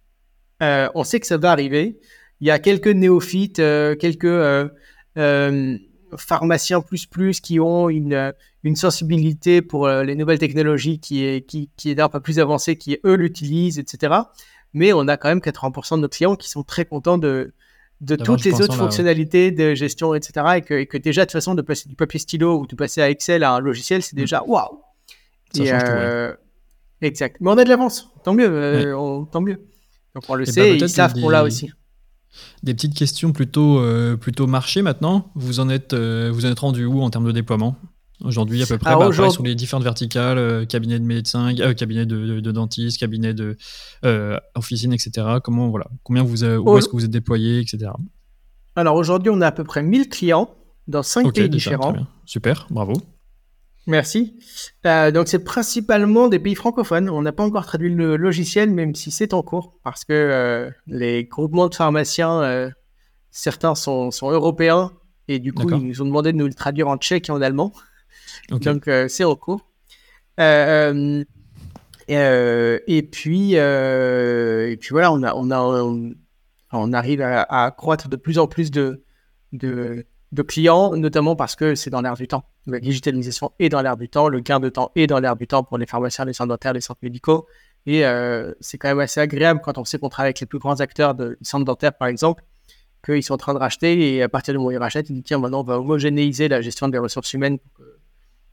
On 0.60 1.04
sait 1.04 1.20
que 1.20 1.26
ça 1.26 1.36
va 1.36 1.52
arriver. 1.52 2.00
Il 2.40 2.48
y 2.48 2.50
a 2.50 2.58
quelques 2.58 2.88
néophytes, 2.88 3.62
quelques 4.00 4.70
pharmaciens 6.16 6.80
plus 6.80 7.06
plus 7.06 7.40
qui 7.40 7.60
ont 7.60 7.88
une, 7.88 8.32
une 8.64 8.76
sensibilité 8.76 9.62
pour 9.62 9.88
les 9.88 10.14
nouvelles 10.14 10.38
technologies 10.38 10.98
qui 10.98 11.24
est, 11.24 11.46
qui, 11.46 11.70
qui 11.76 11.90
est 11.90 12.08
peu 12.08 12.20
plus 12.20 12.38
avancée, 12.38 12.76
qui 12.76 12.98
eux 13.04 13.14
l'utilisent, 13.14 13.78
etc. 13.78 14.14
Mais 14.74 14.92
on 14.92 15.08
a 15.08 15.16
quand 15.16 15.28
même 15.28 15.40
80% 15.40 15.96
de 15.96 16.02
nos 16.02 16.08
clients 16.08 16.36
qui 16.36 16.48
sont 16.48 16.62
très 16.62 16.84
contents 16.84 17.18
de, 17.18 17.52
de 18.02 18.16
toutes 18.16 18.44
les 18.44 18.60
autres 18.60 18.74
fonctionnalités 18.74 19.50
de 19.50 19.74
gestion, 19.74 20.14
etc. 20.14 20.46
Et 20.56 20.60
que, 20.62 20.74
et 20.74 20.86
que, 20.86 20.98
déjà, 20.98 21.22
de 21.22 21.26
toute 21.26 21.32
façon, 21.32 21.54
de 21.54 21.62
passer 21.62 21.88
du 21.88 21.94
papier 21.94 22.18
stylo 22.18 22.60
ou 22.60 22.66
de 22.66 22.74
passer 22.74 23.00
à 23.00 23.08
Excel 23.08 23.44
à 23.44 23.52
un 23.52 23.60
logiciel, 23.60 24.02
c'est 24.02 24.16
mm. 24.16 24.20
déjà 24.20 24.42
waouh! 24.42 24.80
Euh, 25.58 26.34
exact. 27.00 27.36
Mais 27.40 27.50
on 27.50 27.58
a 27.58 27.64
de 27.64 27.68
l'avance, 27.68 28.10
tant 28.24 28.34
mieux, 28.34 28.48
euh, 28.48 29.22
tant 29.30 29.40
mieux. 29.40 29.60
Donc 30.14 30.24
on 30.28 30.34
le 30.34 30.44
sait, 30.44 30.72
ben, 30.72 30.80
ils 30.82 30.88
savent 30.88 31.14
qu'on 31.14 31.28
l'a 31.28 31.42
aussi. 31.42 31.70
Des 32.62 32.74
petites 32.74 32.94
questions 32.94 33.32
plutôt, 33.32 33.78
euh, 33.78 34.16
plutôt 34.16 34.46
marché 34.46 34.82
maintenant. 34.82 35.30
Vous 35.34 35.60
en 35.60 35.68
êtes, 35.68 35.94
vous 35.94 36.46
en 36.46 36.50
êtes 36.50 36.60
rendu 36.60 36.84
où 36.84 37.02
en 37.02 37.10
termes 37.10 37.26
de 37.26 37.32
déploiement? 37.32 37.76
Aujourd'hui, 38.24 38.62
à 38.62 38.66
peu 38.66 38.78
près, 38.78 38.94
bah, 38.94 39.10
sur 39.12 39.42
les 39.42 39.54
différentes 39.54 39.82
verticales, 39.82 40.38
euh, 40.38 40.64
cabinet 40.64 40.98
de 40.98 41.04
médecin, 41.04 41.54
euh, 41.58 41.74
cabinet 41.74 42.06
de, 42.06 42.40
de, 42.40 42.52
dentiste, 42.52 42.98
cabinet 42.98 43.34
de 43.34 43.56
euh, 44.04 44.38
officine, 44.54 44.92
etc. 44.92 45.38
Comment, 45.42 45.68
voilà, 45.70 45.86
combien 46.04 46.22
vous, 46.22 46.44
où 46.44 46.78
est-ce 46.78 46.88
que 46.88 46.92
vous 46.92 47.04
êtes 47.04 47.10
déployé, 47.10 47.60
etc. 47.60 47.90
Alors 48.76 48.96
aujourd'hui, 48.96 49.30
on 49.30 49.40
a 49.40 49.48
à 49.48 49.52
peu 49.52 49.64
près 49.64 49.82
1000 49.82 50.08
clients 50.08 50.54
dans 50.88 51.02
5 51.02 51.34
pays 51.34 51.48
différents. 51.48 51.94
Super, 52.24 52.66
bravo. 52.70 52.94
Merci. 53.86 54.38
donc 54.84 55.26
c'est 55.26 55.42
principalement 55.42 56.28
des 56.28 56.38
pays 56.38 56.54
francophones. 56.54 57.10
On 57.10 57.22
n'a 57.22 57.32
pas 57.32 57.42
encore 57.42 57.66
traduit 57.66 57.92
le 57.92 58.16
logiciel, 58.16 58.70
même 58.70 58.94
si 58.94 59.10
c'est 59.10 59.34
en 59.34 59.42
cours, 59.42 59.78
parce 59.82 60.04
que 60.04 60.70
les 60.86 61.24
groupements 61.24 61.68
de 61.68 61.74
pharmaciens, 61.74 62.70
certains 63.30 63.74
sont, 63.74 64.10
sont, 64.10 64.30
européens, 64.30 64.92
et 65.28 65.38
du 65.38 65.52
coup, 65.52 65.68
ils 65.70 65.88
nous 65.88 66.02
ont 66.02 66.04
demandé 66.04 66.32
de 66.32 66.36
nous 66.36 66.46
le 66.46 66.54
traduire 66.54 66.88
en 66.88 66.96
tchèque 66.96 67.28
et 67.28 67.32
en 67.32 67.42
allemand. 67.42 67.72
Donc, 68.50 68.88
euh, 68.88 69.08
c'est 69.08 69.24
au 69.24 69.36
cours. 69.36 69.66
Euh, 70.40 71.24
euh, 72.10 72.78
et 72.86 73.02
puis, 73.02 73.54
et 73.54 74.76
puis 74.80 74.88
voilà, 74.90 75.12
on, 75.12 75.22
a, 75.22 75.34
on, 75.34 75.50
a, 75.50 76.14
on, 76.72 76.92
arrive 76.92 77.20
à, 77.20 77.42
à, 77.42 77.70
croître 77.70 78.08
de 78.08 78.16
plus 78.16 78.38
en 78.38 78.46
plus 78.46 78.70
de, 78.70 79.04
de, 79.52 80.06
de 80.32 80.42
clients, 80.42 80.96
notamment 80.96 81.36
parce 81.36 81.56
que 81.56 81.74
c'est 81.74 81.90
dans 81.90 82.00
l'air 82.00 82.14
du 82.14 82.26
temps. 82.26 82.44
La 82.66 82.80
digitalisation 82.80 83.52
est 83.58 83.68
dans 83.68 83.82
l'air 83.82 83.96
du 83.96 84.08
temps, 84.08 84.28
le 84.28 84.40
gain 84.40 84.60
de 84.60 84.68
temps 84.68 84.90
est 84.96 85.06
dans 85.06 85.20
l'air 85.20 85.36
du 85.36 85.46
temps 85.46 85.62
pour 85.62 85.78
les 85.78 85.86
pharmaciens, 85.86 86.24
les 86.24 86.32
centres 86.32 86.48
dentaires, 86.48 86.72
les 86.72 86.80
centres 86.80 87.00
médicaux. 87.02 87.46
Et 87.84 88.02
c'est 88.60 88.78
quand 88.78 88.88
même 88.88 89.00
assez 89.00 89.20
agréable 89.20 89.60
quand 89.62 89.76
on 89.76 89.84
sait 89.84 89.98
qu'on 89.98 90.08
travaille 90.08 90.28
avec 90.28 90.40
les 90.40 90.46
plus 90.46 90.58
grands 90.58 90.80
acteurs 90.80 91.14
de 91.14 91.36
centres 91.42 91.64
dentaires, 91.64 91.92
par 91.92 92.08
exemple, 92.08 92.42
qu'ils 93.04 93.22
sont 93.22 93.34
en 93.34 93.38
train 93.38 93.54
de 93.54 93.58
racheter. 93.58 94.14
Et 94.14 94.22
à 94.22 94.28
partir 94.28 94.54
du 94.54 94.58
moment 94.58 94.68
où 94.68 94.72
ils 94.72 94.78
rachètent, 94.78 95.10
ils 95.10 95.14
disent 95.14 95.24
tiens, 95.24 95.38
maintenant, 95.38 95.60
on 95.60 95.64
va 95.64 95.78
homogénéiser 95.78 96.48
la 96.48 96.60
gestion 96.60 96.88
des 96.88 96.98
ressources 96.98 97.32
humaines 97.32 97.58
pour 97.58 97.72
que 97.74 97.98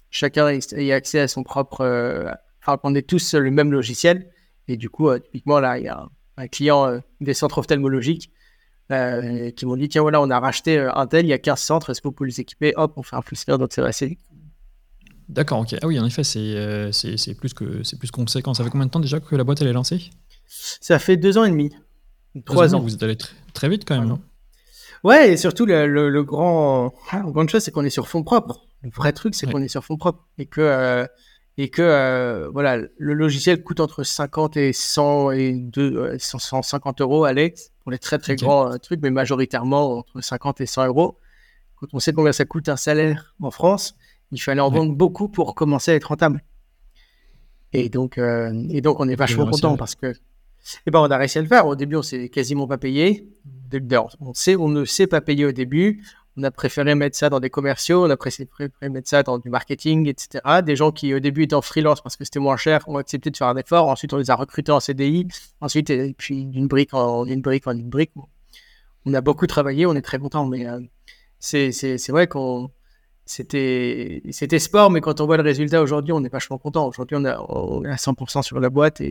chacun 0.10 0.48
ait 0.50 0.92
accès 0.92 1.20
à 1.20 1.28
son 1.28 1.44
propre. 1.44 1.82
Euh, 1.82 2.32
enfin, 2.62 2.78
qu'on 2.78 2.96
ait 2.96 3.02
tous 3.02 3.36
le 3.36 3.52
même 3.52 3.72
logiciel. 3.72 4.32
Et 4.68 4.78
du 4.78 4.90
coup, 4.90 5.10
euh, 5.10 5.20
typiquement, 5.20 5.60
là, 5.60 5.78
il 5.78 5.86
y 5.86 5.88
a 5.88 6.08
un, 6.38 6.48
client 6.48 6.88
euh, 6.88 7.00
des 7.22 7.34
centres 7.34 7.58
ophtalmologiques 7.58 8.32
qui 8.90 9.66
m'ont 9.66 9.76
dit 9.76 9.90
tiens, 9.90 10.02
voilà, 10.02 10.22
on 10.22 10.30
a 10.30 10.40
racheté 10.40 10.80
un 10.80 11.08
tel, 11.08 11.26
il 11.26 11.30
y 11.30 11.34
a 11.34 11.38
15 11.38 11.60
centres, 11.60 11.90
est-ce 11.90 12.02
que 12.02 12.08
vous 12.08 12.12
pouvez 12.14 12.30
les 12.30 12.40
équiper? 12.42 12.74
Hop, 12.76 12.94
on 12.96 13.04
fait 13.04 13.16
un 13.16 13.22
plus 13.22 13.46
donc 13.46 13.70
c'est 13.72 13.82
assez. 13.82 14.18
D'accord, 15.28 15.60
ok. 15.60 15.76
Ah 15.82 15.88
oui, 15.88 16.00
en 16.00 16.06
effet, 16.06 16.24
c'est 16.24 16.92
c'est 16.92 17.36
plus 17.36 17.54
que 17.54 17.84
c'est 17.84 18.00
plus 18.00 18.10
conséquent. 18.10 18.54
Ça 18.54 18.64
fait 18.64 18.70
combien 18.70 18.88
de 18.88 18.92
temps 18.92 19.00
déjà 19.00 19.20
que 19.20 19.36
la 19.36 19.44
boîte 19.44 19.62
elle 19.62 19.68
est 19.68 19.74
lancée? 19.74 20.10
Ça 20.48 20.98
fait 20.98 21.18
deux 21.18 21.38
ans 21.38 21.44
et 21.44 21.52
demi. 21.52 21.72
Trois 22.46 22.76
ans. 22.76 22.80
Vous 22.80 22.94
êtes 22.94 23.04
allé 23.04 23.18
très 23.54 23.70
vite 23.70 23.86
quand 23.86 23.98
même, 23.98 24.08
non? 24.08 24.20
Ouais, 25.04 25.32
et 25.32 25.38
surtout 25.38 25.66
le, 25.66 25.88
le, 25.88 26.24
grand, 26.24 26.94
la 27.14 27.22
grande 27.22 27.50
chose, 27.50 27.64
c'est 27.64 27.72
qu'on 27.72 27.86
est 27.86 27.90
sur 27.90 28.08
fond 28.08 28.24
propre. 28.24 28.66
Le 28.82 28.90
vrai 28.90 29.14
truc, 29.14 29.36
c'est 29.36 29.50
qu'on 29.50 29.62
est 29.62 29.70
sur 29.70 29.84
fond 29.84 29.98
propre 29.98 30.28
et 30.38 30.46
que 30.46 30.62
euh, 30.62 31.06
et 31.62 31.68
que 31.68 31.82
euh, 31.82 32.48
voilà, 32.54 32.78
le 32.78 33.14
logiciel 33.14 33.62
coûte 33.62 33.82
entre 33.82 34.04
50 34.06 34.56
et 34.56 34.72
100 34.72 35.32
et 35.32 35.52
2, 35.52 36.18
150 36.18 37.02
euros, 37.02 37.26
allez, 37.26 37.54
pour 37.82 37.92
les 37.92 37.98
très 37.98 38.18
très 38.18 38.38
grands 38.38 38.72
euh, 38.72 38.78
trucs, 38.78 39.02
mais 39.02 39.10
majoritairement 39.12 39.98
entre 39.98 40.22
50 40.22 40.62
et 40.62 40.66
100 40.66 40.88
euros. 40.88 41.18
Quand 41.76 41.88
on 41.92 42.00
sait 42.00 42.14
combien 42.14 42.32
ça 42.32 42.46
coûte 42.46 42.70
un 42.70 42.78
salaire 42.78 43.36
en 43.42 43.52
France, 43.52 43.98
il 44.32 44.42
fallait 44.42 44.62
en 44.62 44.70
vendre 44.70 44.94
beaucoup 44.96 45.28
pour 45.28 45.54
commencer 45.54 45.92
à 45.92 45.96
être 45.96 46.06
rentable. 46.06 46.46
Et 47.74 47.90
donc, 47.90 48.18
et 48.18 48.80
donc 48.80 49.02
on 49.02 49.10
est 49.10 49.16
vachement 49.16 49.46
content 49.46 49.76
parce 49.76 49.96
que, 49.96 50.14
eh 50.88 50.92
ben, 50.92 51.00
on 51.00 51.12
a 51.12 51.18
réussi 51.18 51.40
à 51.40 51.42
le 51.42 51.48
faire. 51.48 51.68
Au 51.68 51.76
début, 51.76 51.98
on 51.98 52.02
s'est 52.02 52.30
quasiment 52.30 52.68
pas 52.68 52.78
payé. 52.78 53.28
On 54.22 54.34
sait, 54.34 54.56
on 54.56 54.70
ne 54.70 54.86
sait 54.86 55.08
pas 55.08 55.20
payer 55.20 55.46
au 55.46 55.52
début 55.52 56.04
on 56.38 56.44
a 56.44 56.52
préféré 56.52 56.96
mettre 56.96 57.18
ça 57.18 57.30
dans 57.30 57.40
des 57.40 57.50
commerciaux, 57.50 58.06
on 58.06 58.10
a 58.10 58.18
préféré 58.18 58.50
mettre 58.84 59.10
ça 59.10 59.24
dans 59.24 59.38
du 59.40 59.50
marketing, 59.50 60.08
etc. 60.08 60.62
Des 60.64 60.76
gens 60.76 60.92
qui 60.92 61.14
au 61.14 61.20
début 61.20 61.44
étaient 61.44 61.56
en 61.56 61.62
freelance 61.62 62.02
parce 62.02 62.16
que 62.16 62.24
c'était 62.24 62.40
moins 62.40 62.58
cher 62.58 62.88
ont 62.88 62.98
accepté 62.98 63.30
de 63.30 63.38
faire 63.38 63.48
un 63.48 63.58
effort. 63.58 63.88
Ensuite, 63.88 64.14
on 64.14 64.18
les 64.18 64.30
a 64.30 64.36
recrutés 64.36 64.72
en 64.72 64.80
CDI. 64.80 65.28
Ensuite, 65.62 65.90
et 65.90 66.16
puis 66.18 66.46
d'une 66.46 66.68
brique 66.68 66.94
en 66.94 67.26
une 67.26 67.42
brique 67.42 67.68
en 67.68 67.72
une 67.72 67.90
brique. 67.90 68.12
On 69.06 69.14
a 69.14 69.22
beaucoup 69.22 69.48
travaillé, 69.48 69.86
on 69.86 69.96
est 69.96 70.02
très 70.02 70.20
content. 70.20 70.46
Mais 70.46 70.68
euh, 70.68 70.80
c'est 71.40 72.10
vrai 72.10 72.28
qu'on 72.28 72.72
c'était 73.26 74.24
c'était 74.32 74.60
sport, 74.60 74.90
mais 74.90 75.02
quand 75.02 75.22
on 75.22 75.26
voit 75.26 75.38
le 75.38 75.44
résultat 75.44 75.82
aujourd'hui, 75.82 76.14
on 76.14 76.24
est 76.24 76.30
vachement 76.30 76.58
content. 76.58 76.88
Aujourd'hui, 76.88 77.18
on, 77.18 77.26
on, 77.26 77.86
est 77.86 77.90
à 77.90 77.96
100% 77.96 78.44
sur 78.44 78.60
la 78.60 78.70
boîte 78.70 79.02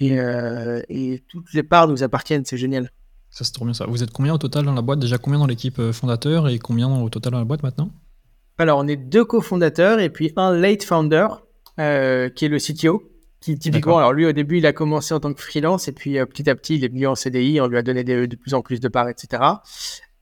euh, 0.00 0.82
et 0.88 1.22
toutes 1.28 1.52
les 1.52 1.62
parts 1.62 1.88
nous 1.88 2.02
appartiennent. 2.02 2.44
C'est 2.44 2.56
génial. 2.56 2.90
Ça, 3.38 3.44
c'est 3.44 3.52
trop 3.52 3.64
bien 3.64 3.72
ça. 3.72 3.84
Vous 3.86 4.02
êtes 4.02 4.10
combien 4.10 4.34
au 4.34 4.38
total 4.38 4.64
dans 4.64 4.72
la 4.72 4.82
boîte? 4.82 4.98
Déjà 4.98 5.16
combien 5.16 5.38
dans 5.38 5.46
l'équipe 5.46 5.78
euh, 5.78 5.92
fondateur 5.92 6.48
et 6.48 6.58
combien 6.58 6.88
au 6.88 7.08
total 7.08 7.34
dans 7.34 7.38
la 7.38 7.44
boîte 7.44 7.62
maintenant? 7.62 7.88
Alors, 8.58 8.80
on 8.80 8.88
est 8.88 8.96
deux 8.96 9.24
cofondateurs 9.24 10.00
et 10.00 10.10
puis 10.10 10.32
un 10.34 10.52
late 10.52 10.82
founder 10.82 11.28
euh, 11.78 12.30
qui 12.30 12.46
est 12.46 12.48
le 12.48 12.58
CTO. 12.58 13.04
Qui 13.40 13.56
typiquement, 13.56 13.98
alors 13.98 14.12
lui 14.12 14.26
au 14.26 14.32
début 14.32 14.58
il 14.58 14.66
a 14.66 14.72
commencé 14.72 15.14
en 15.14 15.20
tant 15.20 15.32
que 15.32 15.40
freelance 15.40 15.86
et 15.86 15.92
puis 15.92 16.18
euh, 16.18 16.26
petit 16.26 16.50
à 16.50 16.56
petit 16.56 16.74
il 16.74 16.84
est 16.84 16.88
venu 16.88 17.06
en 17.06 17.14
CDI, 17.14 17.60
on 17.60 17.68
lui 17.68 17.78
a 17.78 17.82
donné 17.82 18.02
de, 18.02 18.26
plus 18.34 18.54
en 18.54 18.62
plus 18.62 18.80
de 18.80 18.88
parts, 18.88 19.08
etc. 19.08 19.40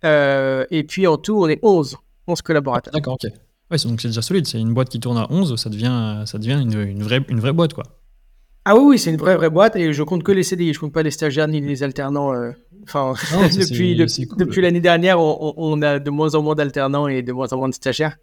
et 0.05 0.85
puis 0.87 1.07
en 1.07 1.17
tout 1.17 1.43
on 1.43 1.49
est 1.49 1.59
11, 1.63 1.97
11 2.27 2.43
collaborateurs. 2.43 2.93
D'accord, 2.93 3.15
ok. 3.15 3.33
Ouais, 3.71 3.79
donc 3.87 4.03
c'est 4.03 4.09
déjà 4.09 4.21
solide, 4.21 4.47
c'est 4.47 4.61
une 4.61 4.75
boîte 4.75 4.91
qui 4.91 5.01
tourne 5.01 5.17
à 5.17 5.27
11, 5.33 5.57
ça 5.57 5.71
devient, 5.71 6.25
ça 6.27 6.37
devient 6.37 6.61
une, 6.61 6.79
une, 6.79 7.03
vraie, 7.03 7.25
une 7.31 7.41
vraie 7.41 7.55
boîte 7.55 7.73
quoi. 7.73 7.85
Ah 8.69 8.75
oui, 8.75 8.83
oui 8.83 8.99
c'est 8.99 9.11
une 9.11 9.17
vraie 9.17 9.37
vraie 9.37 9.49
boîte 9.49 9.77
et 9.77 9.93
je 9.93 10.03
compte 10.03 10.25
que 10.25 10.33
les 10.33 10.43
CDI, 10.43 10.75
je 10.75 10.81
compte 10.81 10.93
pas 10.93 11.05
les 11.05 11.13
stagiaires 11.13 11.47
ni 11.47 11.61
les 11.61 11.85
alternants. 11.85 12.33
Enfin, 12.83 13.15
depuis, 13.57 13.97
depuis, 13.97 14.61
l'année 14.61 14.81
dernière, 14.81 15.21
on, 15.21 15.83
a 15.83 16.01
de 16.01 16.11
moins 16.11 16.35
en 16.35 16.43
moins 16.43 16.57
d'alternants 16.57 17.07
et 17.07 17.23
de 17.23 17.33
moins 17.33 17.49
en 17.53 17.59
moins 17.59 17.69
de 17.69 17.75
stagiaires 17.75 18.17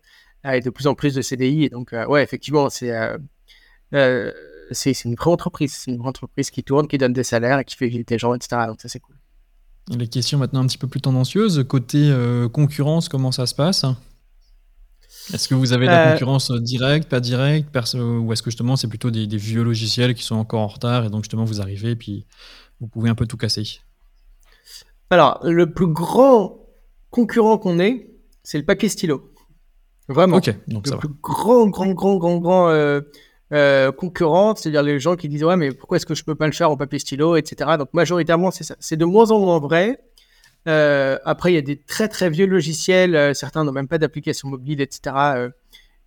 euh, 0.45 0.51
et 0.51 0.60
de 0.60 0.69
plus 0.69 0.88
en 0.88 0.95
plus 0.95 1.13
de 1.13 1.21
CDI. 1.21 1.63
Et 1.63 1.69
donc, 1.69 1.93
euh, 1.93 2.06
ouais, 2.08 2.23
effectivement, 2.23 2.67
euh, 2.82 4.32
c'est 4.71 4.93
c'est 4.93 5.08
une 5.08 5.15
vraie 5.15 5.32
entreprise. 5.32 5.73
C'est 5.73 5.91
une 5.91 5.97
vraie 5.97 6.10
entreprise 6.10 6.49
qui 6.49 6.62
tourne, 6.62 6.89
qui 6.89 6.97
donne 6.97 7.13
des 7.13 7.23
salaires 7.23 7.60
et 7.60 7.65
qui 7.65 7.77
fait 7.77 7.88
vivre 7.88 8.03
des 8.06 8.17
gens, 8.17 8.34
etc. 8.34 8.63
Donc, 8.67 8.82
ça, 8.82 8.89
c'est 8.89 8.99
cool. 8.99 9.15
les 9.97 10.10
questions 10.10 10.39
maintenant 10.39 10.62
un 10.62 10.67
petit 10.67 10.77
peu 10.77 10.88
plus 10.88 10.99
tendancieuses. 10.99 11.63
Côté 11.69 12.13
concurrence, 12.51 13.08
comment 13.08 13.32
ça 13.32 13.45
se 13.45 13.56
passe? 13.56 13.86
Est-ce 15.34 15.47
que 15.47 15.56
vous 15.56 15.73
avez 15.73 15.86
la 15.86 16.12
concurrence 16.12 16.52
directe, 16.52 17.10
pas 17.10 17.19
directe 17.19 17.69
Ou 17.95 18.34
est-ce 18.34 18.43
que 18.43 18.49
justement, 18.49 18.76
c'est 18.76 18.88
plutôt 18.88 19.12
des, 19.12 19.26
des 19.28 19.38
vieux 19.38 19.63
logiciels 19.63 20.15
qui 20.15 20.23
sont 20.23 20.36
encore 20.36 20.62
en 20.62 20.67
retard 20.67 21.06
et 21.06 21.10
donc 21.10 21.23
justement, 21.23 21.45
vous 21.45 21.62
arrivez 21.62 21.91
et 21.91 21.95
puis 21.95 22.26
vous 22.82 22.88
pouvez 22.88 23.10
un 23.10 23.15
peu 23.15 23.26
tout 23.26 23.38
casser? 23.38 23.80
Alors, 25.10 25.39
le 25.43 25.71
plus 25.71 25.88
grand 25.88 26.60
concurrent 27.12 27.58
qu'on 27.58 27.80
ait, 27.80 28.10
c'est 28.43 28.58
le 28.58 28.65
papier 28.65 28.89
stylo. 28.89 29.32
Vraiment. 30.10 30.38
Ok, 30.38 30.54
donc 30.67 30.88
le 30.88 30.97
plus 30.97 31.10
grand, 31.21 31.67
grand, 31.67 31.93
grand, 31.93 32.15
grand, 32.15 32.38
grand 32.38 32.69
euh, 32.69 33.02
euh, 33.54 33.91
concurrent, 33.91 34.56
c'est-à-dire 34.56 34.84
les 34.84 34.99
gens 34.99 35.15
qui 35.15 35.30
disent 35.30 35.43
ouais, 35.43 35.56
mais 35.56 35.71
pourquoi 35.71 35.97
est-ce 35.97 36.06
que 36.06 36.15
je 36.15 36.23
peux 36.23 36.36
pas 36.36 36.47
le 36.47 36.52
faire 36.52 36.69
en 36.69 36.76
papier 36.76 36.99
stylo, 36.99 37.38
etc. 37.38 37.71
Donc 37.78 37.89
majoritairement, 37.93 38.52
c'est 38.52 38.65
ça. 38.65 38.76
C'est 38.80 38.97
de 38.97 39.06
moins 39.06 39.32
en 39.32 39.39
moins 39.39 39.60
vrai. 39.60 39.99
Euh, 40.67 41.17
après, 41.26 41.52
il 41.52 41.56
y 41.56 41.58
a 41.58 41.62
des 41.62 41.78
très 41.78 42.08
très 42.08 42.30
vieux 42.30 42.45
logiciels. 42.45 43.36
certains 43.36 43.63
n'ont 43.63 43.71
même 43.71 43.88
pas 43.88 43.97
d'application 43.97 44.49
mobile, 44.49 44.82
etc. 44.82 45.52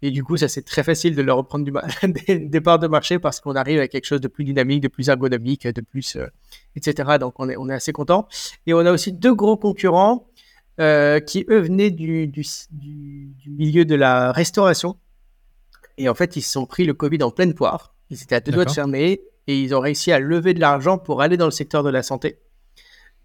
Et 0.02 0.10
du 0.10 0.22
coup, 0.22 0.36
ça 0.36 0.48
c'est 0.48 0.62
très 0.62 0.82
facile 0.82 1.14
de 1.14 1.22
leur 1.22 1.38
reprendre 1.38 1.64
du 1.64 1.72
des, 2.38 2.60
parts 2.60 2.78
de 2.78 2.86
marché 2.86 3.18
parce 3.18 3.40
qu'on 3.40 3.54
arrive 3.54 3.80
à 3.80 3.88
quelque 3.88 4.04
chose 4.04 4.20
de 4.20 4.28
plus 4.28 4.44
dynamique, 4.44 4.82
de 4.82 4.88
plus 4.88 5.08
ergonomique, 5.08 5.66
de 5.66 5.80
plus, 5.80 6.16
euh, 6.16 6.26
etc. 6.74 7.18
Donc 7.18 7.34
on 7.38 7.48
est, 7.48 7.56
on 7.56 7.68
est 7.68 7.74
assez 7.74 7.92
content. 7.92 8.28
Et 8.66 8.74
on 8.74 8.80
a 8.80 8.92
aussi 8.92 9.12
deux 9.12 9.34
gros 9.34 9.56
concurrents 9.56 10.28
euh, 10.80 11.20
qui 11.20 11.46
eux 11.48 11.60
venaient 11.60 11.90
du, 11.90 12.26
du, 12.26 12.44
du, 12.70 13.50
milieu 13.50 13.84
de 13.84 13.94
la 13.94 14.32
restauration. 14.32 14.96
Et 15.96 16.10
en 16.10 16.14
fait, 16.14 16.36
ils 16.36 16.42
se 16.42 16.52
sont 16.52 16.66
pris 16.66 16.84
le 16.84 16.92
Covid 16.92 17.22
en 17.22 17.30
pleine 17.30 17.54
poire. 17.54 17.94
Ils 18.10 18.22
étaient 18.22 18.34
à 18.34 18.40
deux 18.40 18.52
doigts 18.52 18.66
de 18.66 18.70
fermer 18.70 19.22
et 19.46 19.58
ils 19.58 19.74
ont 19.74 19.80
réussi 19.80 20.12
à 20.12 20.18
lever 20.18 20.52
de 20.52 20.60
l'argent 20.60 20.98
pour 20.98 21.22
aller 21.22 21.38
dans 21.38 21.46
le 21.46 21.50
secteur 21.50 21.82
de 21.82 21.88
la 21.88 22.02
santé. 22.02 22.38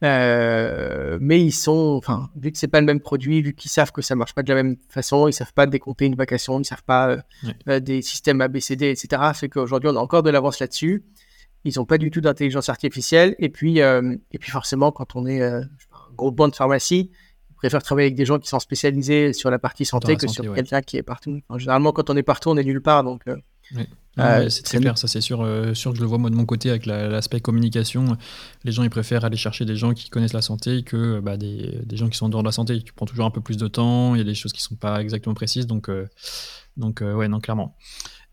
Euh, 0.04 1.20
mais 1.22 1.40
ils 1.40 1.52
sont, 1.52 1.96
enfin, 1.98 2.30
vu 2.36 2.52
que 2.52 2.58
c'est 2.58 2.68
pas 2.68 2.80
le 2.80 2.88
même 2.88 3.00
produit, 3.00 3.42
vu 3.42 3.54
qu'ils 3.54 3.70
savent 3.70 3.92
que 3.92 4.02
ça 4.02 4.16
marche 4.16 4.34
pas 4.34 4.42
de 4.42 4.52
la 4.52 4.64
même 4.64 4.78
façon, 4.90 5.28
ils 5.28 5.34
savent 5.34 5.54
pas 5.54 5.68
décompter 5.68 6.06
une 6.06 6.16
vacation, 6.16 6.60
ils 6.60 6.66
savent 6.66 6.84
pas 6.84 7.10
euh, 7.10 7.22
euh, 7.70 7.80
des 7.80 8.02
systèmes 8.02 8.42
ABCD, 8.42 8.90
etc. 8.90 9.22
C'est 9.36 9.50
qu'aujourd'hui 9.50 9.90
on 9.90 9.96
a 9.96 10.00
encore 10.00 10.24
de 10.24 10.32
l'avance 10.32 10.60
là-dessus. 10.60 11.04
ils 11.66 11.74
n'ont 11.78 11.86
pas 11.86 12.00
du 12.00 12.10
tout 12.10 12.22
d'intelligence 12.22 12.70
artificielle. 12.70 13.36
Et 13.38 13.50
puis, 13.50 13.78
et 13.78 14.40
puis 14.40 14.50
forcément, 14.52 14.92
quand 14.92 15.16
on 15.16 15.28
est 15.28 15.44
un 15.44 15.64
gros 16.18 16.32
banc 16.32 16.48
de 16.48 16.56
pharmacie, 16.56 17.12
ils 17.52 17.56
préfèrent 17.56 17.84
travailler 17.84 18.08
avec 18.08 18.16
des 18.16 18.26
gens 18.26 18.40
qui 18.40 18.50
sont 18.50 18.60
spécialisés 18.60 19.34
sur 19.34 19.52
la 19.52 19.60
partie 19.60 19.86
santé 19.86 20.16
que 20.16 20.28
sur 20.28 20.52
quelqu'un 20.56 20.82
qui 20.82 20.98
est 20.98 21.04
partout. 21.04 21.42
généralement, 21.58 21.92
quand 21.92 22.10
on 22.10 22.18
est 22.18 22.24
partout, 22.24 22.50
on 22.50 22.58
est 22.58 22.64
nulle 22.64 22.82
part. 22.82 23.04
Donc, 23.04 23.22
euh, 24.20 24.50
c'est 24.50 24.64
très 24.64 24.80
clair, 24.80 24.98
ça 24.98 25.08
c'est 25.08 25.22
sûr, 25.22 25.42
euh, 25.42 25.74
sûr 25.74 25.92
que 25.92 25.98
je 25.98 26.02
le 26.02 26.08
vois 26.08 26.18
moi 26.18 26.30
de 26.30 26.36
mon 26.36 26.46
côté 26.46 26.70
avec 26.70 26.86
l'aspect 26.86 27.40
communication. 27.40 28.18
Les 28.64 28.72
gens 28.72 28.84
ils 28.84 28.90
préfèrent 28.90 29.24
aller 29.24 29.38
chercher 29.38 29.66
des 29.66 29.76
gens 29.76 29.94
qui 29.94 30.10
connaissent 30.10 30.34
la 30.34 30.42
santé 30.42 30.84
que 30.84 31.20
bah, 31.20 31.38
des, 31.38 31.80
des, 31.86 31.98
gens 31.98 32.10
qui 32.10 32.18
sont 32.18 32.26
en 32.26 32.30
dehors 32.30 32.44
de 32.44 32.48
la 32.48 32.52
santé. 32.52 32.82
Tu 32.82 32.94
prends 32.94 33.06
toujours 33.06 33.26
un 33.26 33.32
peu 33.32 33.42
plus 33.42 33.58
de 33.58 33.68
temps, 33.68 34.16
il 34.16 34.18
y 34.18 34.22
a 34.22 34.26
des 34.26 34.36
choses 34.36 34.52
qui 34.52 34.62
sont 34.62 34.76
pas 34.76 35.02
exactement 35.02 35.34
précises, 35.34 35.66
donc, 35.66 35.90
euh, 35.90 36.08
donc 36.76 37.02
ouais, 37.02 37.28
non, 37.28 37.40
clairement. 37.40 37.78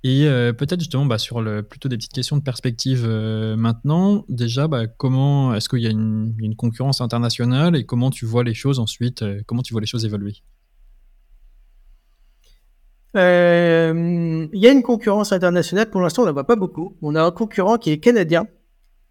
Et 0.05 0.27
peut-être 0.57 0.79
justement 0.79 1.07
bah, 1.07 1.19
sur 1.19 1.41
le, 1.41 1.62
plutôt 1.62 1.88
des 1.88 1.97
petites 1.97 2.12
questions 2.12 2.37
de 2.37 2.43
perspective 2.43 3.07
maintenant, 3.07 4.25
déjà, 4.29 4.69
bah, 4.69 4.87
comment 4.87 5.55
est-ce 5.55 5.69
qu'il 5.69 5.81
y 5.81 5.87
a 5.87 5.91
une, 5.91 6.35
une, 6.38 6.55
concurrence 6.55 7.01
internationale 7.01 7.75
et 7.77 7.85
comment 7.85 8.11
tu 8.11 8.25
vois 8.25 8.45
les 8.45 8.55
choses 8.55 8.79
ensuite, 8.79 9.25
comment 9.47 9.62
tu 9.62 9.75
vois 9.75 9.81
les 9.81 9.88
choses 9.88 10.05
évoluer? 10.05 10.43
Euh, 13.16 14.47
il 14.53 14.61
y 14.61 14.66
a 14.66 14.73
une 14.73 14.83
concurrence 14.83 15.33
internationale, 15.33 15.88
pour 15.90 16.01
l'instant 16.01 16.23
on 16.23 16.25
ne 16.27 16.31
la 16.31 16.35
voit 16.35 16.47
pas 16.47 16.57
beaucoup. 16.57 16.97
On 17.03 17.14
a 17.14 17.23
un 17.23 17.31
concurrent 17.31 17.79
qui 17.79 17.90
est 17.90 17.99
canadien, 17.99 18.47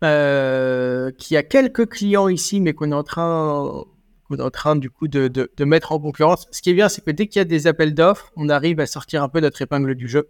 euh, 0.03 1.11
qui 1.17 1.35
a 1.35 1.43
quelques 1.43 1.87
clients 1.87 2.27
ici, 2.27 2.59
mais 2.61 2.73
qu'on 2.73 2.91
est 2.91 2.95
en 2.95 3.03
train, 3.03 3.85
est 4.31 4.41
en 4.41 4.49
train 4.51 4.75
du 4.75 4.89
coup 4.89 5.07
de, 5.07 5.27
de, 5.27 5.65
mettre 5.65 5.91
en 5.91 5.99
concurrence. 5.99 6.47
Ce 6.51 6.61
qui 6.61 6.69
est 6.69 6.73
bien, 6.73 6.89
c'est 6.89 7.03
que 7.03 7.11
dès 7.11 7.27
qu'il 7.27 7.39
y 7.39 7.41
a 7.41 7.45
des 7.45 7.65
appels 7.65 7.93
d'offres, 7.93 8.31
on 8.35 8.49
arrive 8.49 8.79
à 8.79 8.85
sortir 8.85 9.23
un 9.23 9.29
peu 9.29 9.39
notre 9.39 9.61
épingle 9.61 9.95
du 9.95 10.07
jeu. 10.07 10.29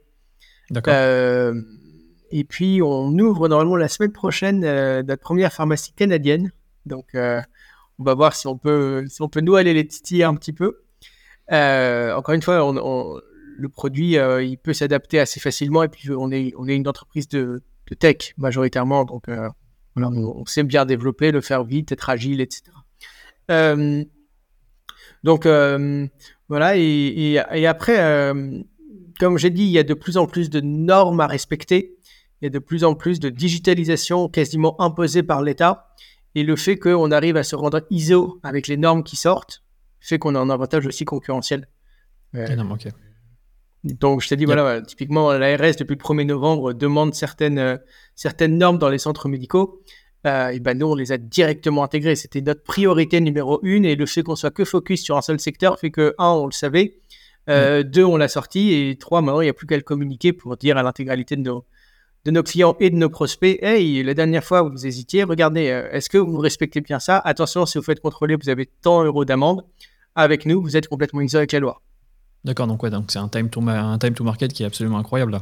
D'accord. 0.70 0.94
Euh, 0.96 1.54
et 2.32 2.44
puis 2.44 2.82
on 2.82 3.18
ouvre 3.20 3.48
normalement 3.48 3.78
la 3.78 3.88
semaine 3.88 4.12
prochaine 4.12 4.62
notre 4.62 5.22
première 5.22 5.52
pharmacie 5.52 5.94
canadienne. 5.94 6.52
Donc 6.86 7.08
on 7.16 8.04
va 8.04 8.14
voir 8.14 8.34
si 8.34 8.48
on 8.48 8.58
peut, 8.58 9.06
si 9.10 9.22
on 9.22 9.28
peut 9.28 9.42
nous 9.42 9.56
aller 9.56 9.74
les 9.74 9.88
titiller 9.88 10.24
un 10.24 10.36
petit 10.36 10.54
peu. 10.54 10.84
encore 11.50 12.34
une 12.34 12.42
fois, 12.42 12.66
on, 12.66 12.78
on 12.78 13.22
le 13.58 13.70
produit, 13.70 14.18
euh, 14.18 14.44
il 14.44 14.58
peut 14.58 14.74
s'adapter 14.74 15.20
assez 15.20 15.40
facilement. 15.40 15.84
Et 15.84 15.88
puis, 15.90 16.12
on 16.12 16.32
est, 16.32 16.54
on 16.58 16.68
est 16.68 16.76
une 16.76 16.88
entreprise 16.88 17.28
de, 17.28 17.62
tech 18.00 18.34
majoritairement. 18.38 19.06
Donc, 19.06 19.28
euh, 19.30 19.50
on, 19.96 20.46
sait 20.46 20.64
bien 20.64 20.86
développer, 20.86 21.32
le 21.32 21.42
faire 21.42 21.64
vite, 21.64 21.92
être 21.92 22.10
agile, 22.10 22.42
etc. 22.42 22.64
Euh, 23.50 24.04
donc, 25.24 25.46
voilà. 26.50 26.78
Et, 26.78 27.68
après, 27.68 28.32
comme 29.20 29.38
j'ai 29.38 29.50
dit, 29.50 29.64
il 29.64 29.72
y 29.72 29.80
a 29.80 29.84
de 29.84 29.94
plus 29.94 30.18
en 30.18 30.28
plus 30.28 30.50
de 30.50 30.62
normes 30.62 31.20
à 31.20 31.28
respecter. 31.28 31.96
Il 32.42 32.46
y 32.46 32.48
a 32.48 32.52
de 32.52 32.60
plus 32.60 32.84
en 32.84 32.94
plus 32.94 33.20
de 33.20 33.30
digitalisation 33.30 34.30
quasiment 34.30 34.80
imposée 34.80 35.24
par 35.24 35.42
l'État. 35.42 35.96
Et 36.36 36.44
le 36.44 36.56
fait 36.56 36.78
qu'on 36.78 37.10
arrive 37.10 37.36
à 37.36 37.42
se 37.42 37.56
rendre 37.56 37.82
ISO 37.90 38.40
avec 38.44 38.68
les 38.68 38.78
normes 38.78 39.04
qui 39.04 39.16
sortent 39.16 39.64
fait 40.00 40.20
qu'on 40.20 40.36
a 40.36 40.40
un 40.40 40.50
avantage 40.50 40.86
aussi 40.86 41.06
concurrentiel. 41.06 41.68
Donc, 43.94 44.22
je 44.22 44.30
t'ai 44.30 44.36
dit, 44.36 44.46
voilà, 44.46 44.82
typiquement, 44.82 45.32
l'ARS, 45.34 45.76
depuis 45.78 45.96
le 45.96 46.04
1er 46.04 46.26
novembre, 46.26 46.74
demande 46.74 47.14
certaines, 47.14 47.60
euh, 47.60 47.78
certaines 48.16 48.58
normes 48.58 48.78
dans 48.78 48.90
les 48.90 48.98
centres 48.98 49.30
médicaux. 49.30 49.82
Euh, 50.26 50.50
et 50.50 50.60
ben 50.60 50.78
nous, 50.78 50.88
on 50.88 50.96
les 50.96 51.12
a 51.12 51.18
directement 51.18 51.84
intégrées. 51.84 52.16
C'était 52.16 52.42
notre 52.42 52.64
priorité 52.64 53.22
numéro 53.22 53.60
une. 53.64 53.86
Et 53.86 53.96
le 53.96 54.06
fait 54.06 54.24
qu'on 54.24 54.36
soit 54.36 54.52
que 54.52 54.66
focus 54.66 55.04
sur 55.04 55.16
un 55.16 55.22
seul 55.22 55.40
secteur 55.40 55.80
fait 55.80 55.92
que, 55.92 56.16
un, 56.18 56.32
on 56.32 56.46
le 56.46 56.52
savait. 56.52 57.00
Euh, 57.50 57.84
deux, 57.84 58.04
on 58.04 58.18
l'a 58.18 58.28
sorti. 58.28 58.74
Et 58.74 58.98
trois, 58.98 59.22
maintenant, 59.22 59.42
il 59.42 59.46
n'y 59.46 59.50
a 59.50 59.54
plus 59.54 59.68
qu'à 59.68 59.78
le 59.78 59.84
communiquer 59.84 60.34
pour 60.34 60.58
dire 60.58 60.78
à 60.78 60.84
l'intégralité 60.84 61.36
de 61.36 61.44
nos, 61.44 61.66
de 62.26 62.32
nos 62.32 62.44
clients 62.44 62.76
et 62.80 62.90
de 62.90 62.96
nos 62.96 63.10
prospects 63.10 63.58
Hey, 63.62 64.04
la 64.04 64.14
dernière 64.14 64.44
fois, 64.44 64.64
vous 64.64 64.86
hésitiez, 64.86 65.24
regardez, 65.24 65.66
est-ce 65.92 66.10
que 66.10 66.18
vous 66.18 66.40
respectez 66.40 66.82
bien 66.82 67.00
ça? 67.00 67.20
Attention, 67.20 67.66
si 67.66 67.78
vous 67.78 67.84
faites 67.84 68.02
contrôler, 68.02 68.36
vous 68.36 68.50
avez 68.50 68.66
tant 68.66 69.04
d'euros 69.04 69.24
d'amende. 69.24 69.64
Avec 70.16 70.46
nous, 70.46 70.62
vous 70.62 70.76
êtes 70.76 70.88
complètement 70.88 71.22
isolé 71.22 71.42
avec 71.42 71.52
la 71.54 71.60
loi. 71.60 71.82
D'accord, 72.48 72.66
donc 72.66 72.82
ouais, 72.82 72.90
donc 72.90 73.12
c'est 73.12 73.20
un 73.20 73.28
time 73.28 73.50
to 73.50 73.62
un 73.68 73.98
time 73.98 74.14
to 74.14 74.24
market 74.24 74.54
qui 74.54 74.64
est 74.64 74.66
absolument 74.66 74.98
incroyable 74.98 75.34
là. 75.34 75.42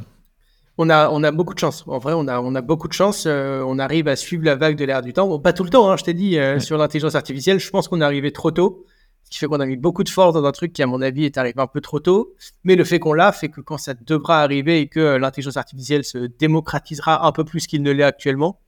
On 0.79 0.89
a, 0.89 1.07
on 1.09 1.21
a 1.23 1.31
beaucoup 1.31 1.53
de 1.53 1.59
chance. 1.59 1.83
En 1.87 1.99
vrai, 1.99 2.13
on 2.15 2.27
a, 2.27 2.41
on 2.41 2.55
a 2.55 2.61
beaucoup 2.61 2.87
de 2.87 2.93
chance. 2.93 3.25
Euh, 3.27 3.63
on 3.65 3.77
arrive 3.77 4.07
à 4.07 4.15
suivre 4.15 4.43
la 4.43 4.55
vague 4.55 4.75
de 4.75 4.83
l'air 4.83 5.03
du 5.03 5.13
temps. 5.13 5.39
pas 5.39 5.53
tout 5.53 5.63
le 5.63 5.69
temps, 5.69 5.89
hein, 5.89 5.97
je 5.97 6.03
t'ai 6.03 6.15
dit, 6.15 6.37
euh, 6.39 6.59
sur 6.59 6.77
l'intelligence 6.79 7.13
artificielle. 7.13 7.59
Je 7.59 7.69
pense 7.69 7.87
qu'on 7.87 8.01
est 8.01 8.03
arrivé 8.03 8.31
trop 8.31 8.49
tôt. 8.49 8.85
Ce 9.23 9.29
qui 9.29 9.37
fait 9.37 9.45
qu'on 9.45 9.59
a 9.59 9.67
mis 9.67 9.77
beaucoup 9.77 10.03
de 10.03 10.09
force 10.09 10.33
dans 10.33 10.43
un 10.43 10.51
truc 10.51 10.73
qui, 10.73 10.81
à 10.81 10.87
mon 10.87 11.01
avis, 11.01 11.25
est 11.25 11.37
arrivé 11.37 11.61
un 11.61 11.67
peu 11.67 11.79
trop 11.79 11.99
tôt. 11.99 12.33
Mais 12.63 12.75
le 12.75 12.83
fait 12.83 12.97
qu'on 12.97 13.13
l'a 13.13 13.31
fait 13.31 13.49
que 13.49 13.61
quand 13.61 13.77
ça 13.77 13.93
devra 13.93 14.41
arriver 14.41 14.81
et 14.81 14.87
que 14.87 14.99
euh, 14.99 15.19
l'intelligence 15.19 15.57
artificielle 15.57 16.03
se 16.03 16.17
démocratisera 16.17 17.25
un 17.25 17.31
peu 17.31 17.45
plus 17.45 17.67
qu'il 17.67 17.83
ne 17.83 17.91
l'est 17.91 18.03
actuellement, 18.03 18.59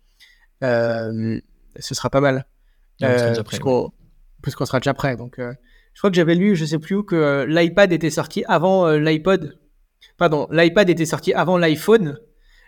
ce 0.62 1.42
sera 1.80 2.10
pas 2.12 2.22
mal. 2.22 2.46
Puisqu'on 4.44 4.66
sera 4.66 4.80
déjà 4.80 4.94
prêt. 4.94 5.18
Donc, 5.18 5.42
je 5.98 6.02
crois 6.02 6.12
que 6.12 6.16
j'avais 6.16 6.36
lu, 6.36 6.56
je 6.56 6.64
sais 6.64 6.78
plus 6.78 6.98
où, 6.98 7.02
que 7.02 7.16
euh, 7.16 7.48
l'iPad 7.48 7.92
était 7.92 8.12
sorti 8.12 8.44
avant 8.48 8.86
euh, 8.86 9.00
l'iPod. 9.00 9.58
Pardon, 10.16 10.48
l'iPad 10.52 10.88
était 10.92 11.08
sorti 11.08 11.34
avant 11.34 11.58
l'iPhone, 11.58 12.20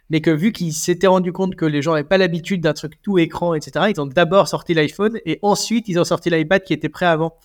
mais 0.10 0.20
que 0.20 0.32
vu 0.32 0.52
qu'ils 0.52 0.74
s'étaient 0.74 1.06
rendu 1.06 1.32
compte 1.32 1.56
que 1.56 1.65
les 1.65 1.84
gens 1.84 1.92
n'avaient 1.92 2.08
pas 2.08 2.18
l'habitude 2.18 2.60
d'un 2.60 2.74
truc 2.74 2.94
tout 3.04 3.20
écran, 3.20 3.54
etc., 3.54 3.86
ils 3.96 4.02
ont 4.02 4.08
d'abord 4.08 4.48
sorti 4.48 4.74
l'iPhone 4.74 5.20
et 5.28 5.38
ensuite 5.44 5.88
ils 5.88 6.00
ont 6.00 6.04
sorti 6.06 6.32
l'iPad 6.32 6.63
qui 6.63 6.74
était 6.74 6.89
prêt 6.89 7.06
avant. 7.06 7.36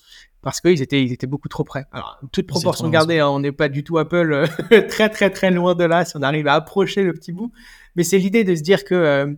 Parce 0.40 0.62
qu'ils 0.62 0.81
étaient, 0.81 1.05
ils 1.05 1.12
étaient 1.12 1.27
beaucoup 1.27 1.51
trop 1.51 1.64
prêts. 1.64 1.85
Alors, 1.92 2.18
toute 2.33 2.47
proportion 2.47 2.88
gardée, 2.88 3.18
hein, 3.18 3.29
on 3.29 3.40
n'est 3.40 3.53
pas 3.53 3.68
du 3.68 3.85
tout 3.85 3.99
Apple, 3.99 4.33
euh, 4.33 4.81
très 4.88 5.11
très 5.11 5.29
très 5.29 5.51
loin 5.51 5.75
de 5.75 5.85
là, 5.85 6.07
si 6.07 6.16
on 6.16 6.23
arrive 6.23 6.47
à 6.47 6.55
approcher 6.55 7.03
le 7.03 7.12
petit 7.12 7.33
bout. 7.33 7.53
Mais 7.94 8.05
c'est 8.05 8.16
l'idée 8.16 8.42
de 8.42 8.55
se 8.55 8.62
dire 8.62 8.85
que 8.85 9.37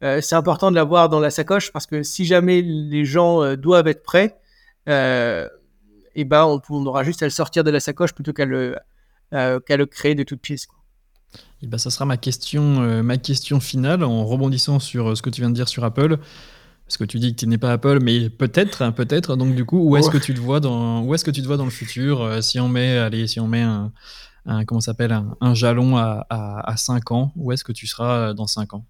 c'est 0.00 0.36
important 0.36 0.70
de 0.70 0.76
l'avoir 0.76 1.08
dans 1.08 1.18
la 1.18 1.30
sacoche 1.30 1.72
parce 1.72 1.86
que 1.86 2.04
si 2.04 2.24
jamais 2.24 2.62
les 2.62 3.04
gens 3.04 3.56
doivent 3.56 3.88
être 3.88 4.04
prêts, 4.04 4.36
et 6.18 6.24
ben 6.24 6.60
on, 6.68 6.86
aura 6.86 7.04
juste 7.04 7.22
à 7.22 7.26
le 7.26 7.30
sortir 7.30 7.62
de 7.62 7.70
la 7.70 7.78
sacoche 7.78 8.12
plutôt 8.12 8.32
qu'à 8.32 8.44
le, 8.44 8.76
euh, 9.32 9.60
qu'à 9.60 9.76
le 9.76 9.86
créer 9.86 10.16
de 10.16 10.24
toutes 10.24 10.40
pièces. 10.40 10.66
Et 11.62 11.68
ben, 11.68 11.78
ça 11.78 11.90
sera 11.90 12.06
ma 12.06 12.16
question, 12.16 12.82
euh, 12.82 13.04
ma 13.04 13.18
question 13.18 13.60
finale 13.60 14.02
en 14.02 14.24
rebondissant 14.24 14.80
sur 14.80 15.10
euh, 15.10 15.14
ce 15.14 15.22
que 15.22 15.30
tu 15.30 15.42
viens 15.42 15.50
de 15.50 15.54
dire 15.54 15.68
sur 15.68 15.84
Apple. 15.84 16.18
Parce 16.86 16.96
que 16.96 17.04
tu 17.04 17.20
dis 17.20 17.34
que 17.34 17.38
tu 17.38 17.46
n'es 17.46 17.58
pas 17.58 17.70
Apple, 17.70 18.00
mais 18.02 18.30
peut-être, 18.30 18.82
hein, 18.82 18.90
peut-être. 18.90 19.36
Donc 19.36 19.54
du 19.54 19.64
coup, 19.64 19.78
où 19.78 19.96
est-ce 19.96 20.10
que 20.10 20.18
tu 20.18 20.34
te 20.34 20.40
vois 20.40 20.58
dans, 20.58 21.02
où 21.02 21.14
est-ce 21.14 21.24
que 21.24 21.30
tu 21.30 21.40
te 21.40 21.46
vois 21.46 21.56
dans 21.56 21.66
le 21.66 21.70
futur 21.70 22.42
Si 22.42 22.58
on 22.58 22.68
met, 22.68 22.98
allez, 22.98 23.28
si 23.28 23.38
on 23.38 23.46
met 23.46 23.62
un, 23.62 23.92
comment 24.66 24.80
s'appelle, 24.80 25.12
un, 25.40 25.54
jalon 25.54 25.98
à, 25.98 26.26
à, 26.30 26.68
à 26.68 26.76
5 26.76 27.12
ans, 27.12 27.32
où 27.36 27.52
est-ce 27.52 27.62
que 27.62 27.72
tu 27.72 27.86
seras 27.86 28.32
dans 28.32 28.46
5 28.48 28.74
ans? 28.74 28.86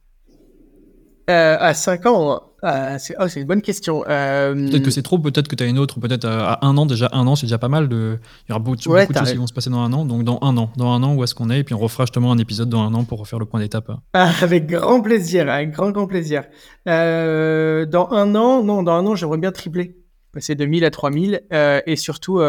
Euh, 1.29 1.57
à 1.61 1.75
5 1.75 2.07
ans, 2.07 2.43
euh, 2.65 2.99
oh, 3.21 3.29
c'est 3.29 3.41
une 3.41 3.47
bonne 3.47 3.61
question. 3.61 4.03
Euh, 4.09 4.55
peut-être 4.55 4.83
que 4.83 4.91
c'est 4.91 5.03
trop, 5.03 5.19
peut-être 5.19 5.47
que 5.47 5.55
tu 5.55 5.63
as 5.63 5.67
une 5.67 5.79
autre, 5.79 6.01
peut-être 6.01 6.25
à 6.25 6.65
un 6.67 6.77
an, 6.79 6.87
déjà 6.87 7.11
un 7.13 7.27
an, 7.27 7.37
c'est 7.37 7.47
déjà 7.47 7.59
pas 7.59 7.69
mal. 7.69 7.89
De... 7.89 8.19
Il 8.47 8.51
y 8.51 8.53
aura 8.53 8.61
beaucoup, 8.61 8.77
de 8.77 8.83
choses 8.83 9.31
qui 9.31 9.37
vont 9.37 9.47
se 9.47 9.53
passer 9.53 9.69
dans 9.69 9.81
un 9.81 9.93
an. 9.93 10.07
Donc 10.07 10.25
dans 10.25 10.39
un 10.41 10.57
an, 10.57 10.71
dans 10.77 10.91
un 10.91 11.03
an, 11.03 11.15
où 11.15 11.23
est-ce 11.23 11.35
qu'on 11.35 11.51
est 11.51 11.61
Et 11.61 11.65
puis 11.65 11.75
on 11.75 11.79
refera 11.79 12.05
justement 12.05 12.33
un 12.33 12.39
épisode 12.39 12.71
dans 12.71 12.81
un 12.81 12.95
an 12.95 13.05
pour 13.05 13.21
refaire 13.21 13.39
le 13.39 13.45
point 13.45 13.61
d'étape. 13.61 13.91
Ah, 14.15 14.33
avec 14.41 14.67
grand 14.67 15.03
plaisir, 15.03 15.51
avec 15.51 15.73
grand, 15.73 15.91
grand 15.91 16.07
plaisir. 16.07 16.45
dans 16.87 18.09
un 18.11 18.35
an, 18.35 18.63
non, 18.65 18.83
dans 18.83 18.93
un 18.93 19.07
an, 19.07 19.15
j'aimerais 19.15 19.39
bien 19.39 19.53
tripler, 19.53 19.97
passer 20.33 20.55
de 20.55 20.65
1000 20.65 20.85
à 20.85 20.91
3000. 20.91 21.43
et 21.53 21.97
surtout, 21.97 22.41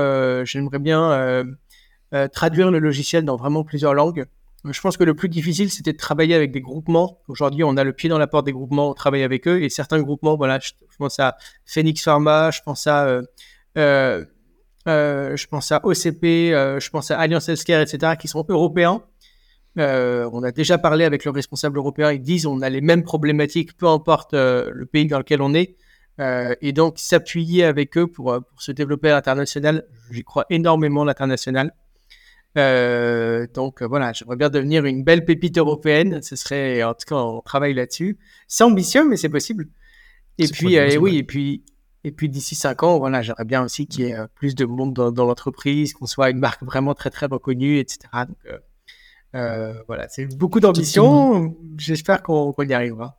j'aimerais 0.46 0.80
bien 0.80 1.44
traduire 2.32 2.72
le 2.72 2.80
logiciel 2.80 3.26
dans 3.26 3.36
vraiment 3.36 3.66
plusieurs 3.66 3.94
langues. 3.94 4.26
Je 4.66 4.82
pense 4.82 4.98
que 4.98 5.06
le 5.06 5.14
plus 5.14 5.30
difficile, 5.30 5.72
c'était 5.72 5.94
de 5.94 5.98
travailler 5.98 6.36
avec 6.36 6.52
des 6.52 6.60
groupements. 6.60 7.22
Aujourd'hui, 7.28 7.64
on 7.64 7.78
a 7.78 7.84
le 7.84 7.94
pied 7.94 8.10
dans 8.10 8.18
la 8.18 8.28
porte 8.28 8.46
des 8.46 8.52
groupements, 8.52 8.90
on 8.90 8.94
travaille 8.94 9.24
avec 9.24 9.48
eux. 9.48 9.62
Et 9.62 9.70
certains 9.70 10.02
groupements, 10.02 10.36
voilà, 10.36 10.60
je, 10.60 10.72
pense 10.98 11.18
à 11.20 11.38
Phoenix 11.66 12.04
Pharma, 12.04 12.52
je 12.52 12.60
pense 12.66 12.86
à, 12.86 13.06
euh, 13.06 13.22
euh, 13.78 14.26
euh 14.88 15.38
je 15.38 15.48
pense 15.48 15.72
à 15.72 15.80
OCP, 15.86 16.54
euh, 16.54 16.80
je 16.80 16.90
pense 16.90 17.10
à 17.10 17.18
Alliance 17.18 17.48
Healthcare, 17.48 17.82
etc., 17.82 18.14
qui 18.20 18.28
sont 18.28 18.46
européens. 18.50 19.02
on 19.78 20.44
a 20.44 20.52
déjà 20.52 20.78
parlé 20.78 21.06
avec 21.06 21.24
le 21.24 21.32
responsable 21.32 21.78
européen. 21.78 22.12
Ils 22.12 22.22
disent 22.22 22.46
on 22.46 22.62
a 22.62 22.70
les 22.70 22.82
mêmes 22.82 23.04
problématiques, 23.04 23.78
peu 23.78 23.88
importe 23.88 24.34
le 24.34 24.86
pays 24.92 25.08
dans 25.08 25.20
lequel 25.20 25.42
on 25.42 25.54
est. 25.54 25.78
et 26.20 26.74
donc, 26.74 27.00
s'appuyer 27.00 27.64
avec 27.64 27.98
eux 27.98 28.08
pour, 28.08 28.38
pour 28.44 28.62
se 28.62 28.74
développer 28.74 29.10
à 29.10 29.14
l'international, 29.14 29.86
j'y 30.12 30.26
crois 30.26 30.46
énormément 30.50 31.06
l'international. 31.06 31.74
Euh, 32.58 33.46
donc 33.54 33.82
euh, 33.82 33.88
voilà, 33.88 34.12
j'aimerais 34.12 34.36
bien 34.36 34.50
devenir 34.50 34.86
une 34.86 35.04
belle 35.04 35.26
pépite 35.26 35.58
européenne. 35.58 36.22
Ce 36.22 36.36
serait, 36.36 36.84
en 36.84 36.94
tout 36.94 37.06
cas, 37.08 37.16
on 37.16 37.42
travaille 37.42 37.74
là-dessus. 37.74 38.18
C'est 38.48 38.64
ambitieux, 38.64 39.08
mais 39.08 39.18
c'est 39.18 39.30
possible. 39.30 39.68
Et 40.38 40.48
puis, 40.48 40.78
euh, 40.78 40.98
oui, 40.98 41.18
et 41.18 41.24
puis, 41.24 41.64
et 42.04 42.12
puis 42.12 42.30
d'ici 42.30 42.56
cinq 42.56 42.84
ans, 42.84 42.98
voilà, 42.98 43.22
j'aimerais 43.22 43.46
bien 43.46 43.64
aussi 43.64 43.88
qu'il 43.88 44.06
y 44.06 44.10
ait 44.10 44.18
plus 44.36 44.56
de 44.56 44.66
monde 44.66 44.94
dans, 44.94 45.26
l'entreprise, 45.26 45.94
qu'on 45.94 46.06
soit 46.06 46.30
une 46.30 46.40
marque 46.40 46.64
vraiment 46.64 46.94
très 46.94 47.10
très 47.10 47.26
reconnue, 47.26 47.78
etc. 47.78 48.00
Donc 48.28 48.38
voilà, 49.88 50.08
c'est 50.10 50.26
beaucoup 50.38 50.60
d'ambition. 50.60 51.56
J'espère 51.78 52.24
qu'on 52.24 52.54
y 52.58 52.74
arrivera 52.74 53.19